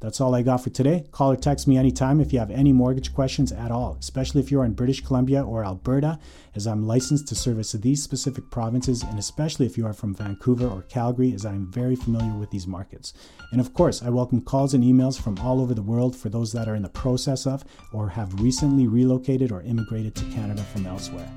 That's 0.00 0.18
all 0.18 0.34
I 0.34 0.40
got 0.40 0.64
for 0.64 0.70
today. 0.70 1.04
Call 1.12 1.32
or 1.32 1.36
text 1.36 1.68
me 1.68 1.76
anytime 1.76 2.22
if 2.22 2.32
you 2.32 2.38
have 2.38 2.50
any 2.50 2.72
mortgage 2.72 3.12
questions 3.12 3.52
at 3.52 3.70
all, 3.70 3.98
especially 4.00 4.40
if 4.40 4.50
you're 4.50 4.64
in 4.64 4.72
British 4.72 5.04
Columbia 5.04 5.44
or 5.44 5.62
Alberta, 5.62 6.18
as 6.54 6.66
I'm 6.66 6.86
licensed 6.86 7.28
to 7.28 7.34
service 7.34 7.72
these 7.72 8.02
specific 8.02 8.50
provinces, 8.50 9.02
and 9.02 9.18
especially 9.18 9.66
if 9.66 9.76
you 9.76 9.86
are 9.86 9.92
from 9.92 10.14
Vancouver 10.14 10.66
or 10.66 10.82
Calgary, 10.82 11.34
as 11.34 11.44
I'm 11.44 11.70
very 11.70 11.96
familiar 11.96 12.32
with 12.32 12.50
these 12.50 12.66
markets. 12.66 13.12
And 13.52 13.60
of 13.60 13.74
course, 13.74 14.02
I 14.02 14.08
welcome 14.08 14.40
calls 14.40 14.72
and 14.72 14.82
emails 14.82 15.20
from 15.20 15.38
all 15.40 15.60
over 15.60 15.74
the 15.74 15.82
world 15.82 16.16
for 16.16 16.30
those 16.30 16.50
that 16.54 16.66
are 16.66 16.74
in 16.74 16.82
the 16.82 16.88
process 16.88 17.46
of 17.46 17.62
or 17.92 18.08
have 18.08 18.40
recently 18.40 18.86
relocated 18.86 19.52
or 19.52 19.60
immigrated 19.62 20.14
to 20.14 20.24
Canada 20.30 20.62
from 20.62 20.86
elsewhere. 20.86 21.30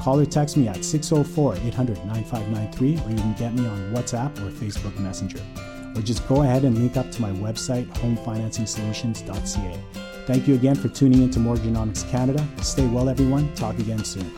Call 0.00 0.18
or 0.18 0.26
text 0.26 0.56
me 0.56 0.66
at 0.66 0.84
604 0.84 1.54
800 1.68 2.04
9593, 2.04 2.88
or 2.94 3.10
you 3.10 3.22
can 3.22 3.34
get 3.34 3.54
me 3.54 3.64
on 3.64 3.94
WhatsApp 3.94 4.36
or 4.38 4.50
Facebook 4.50 4.98
Messenger 4.98 5.40
or 5.96 6.02
just 6.02 6.26
go 6.28 6.42
ahead 6.42 6.64
and 6.64 6.78
link 6.78 6.96
up 6.96 7.10
to 7.12 7.22
my 7.22 7.30
website, 7.32 7.86
homefinancingsolutions.ca. 7.94 9.78
Thank 10.26 10.46
you 10.46 10.54
again 10.54 10.74
for 10.74 10.88
tuning 10.88 11.20
in 11.20 11.24
into 11.24 11.38
Mortgagenomics 11.38 12.08
Canada. 12.10 12.46
Stay 12.60 12.86
well, 12.86 13.08
everyone. 13.08 13.52
Talk 13.54 13.78
again 13.78 14.04
soon. 14.04 14.30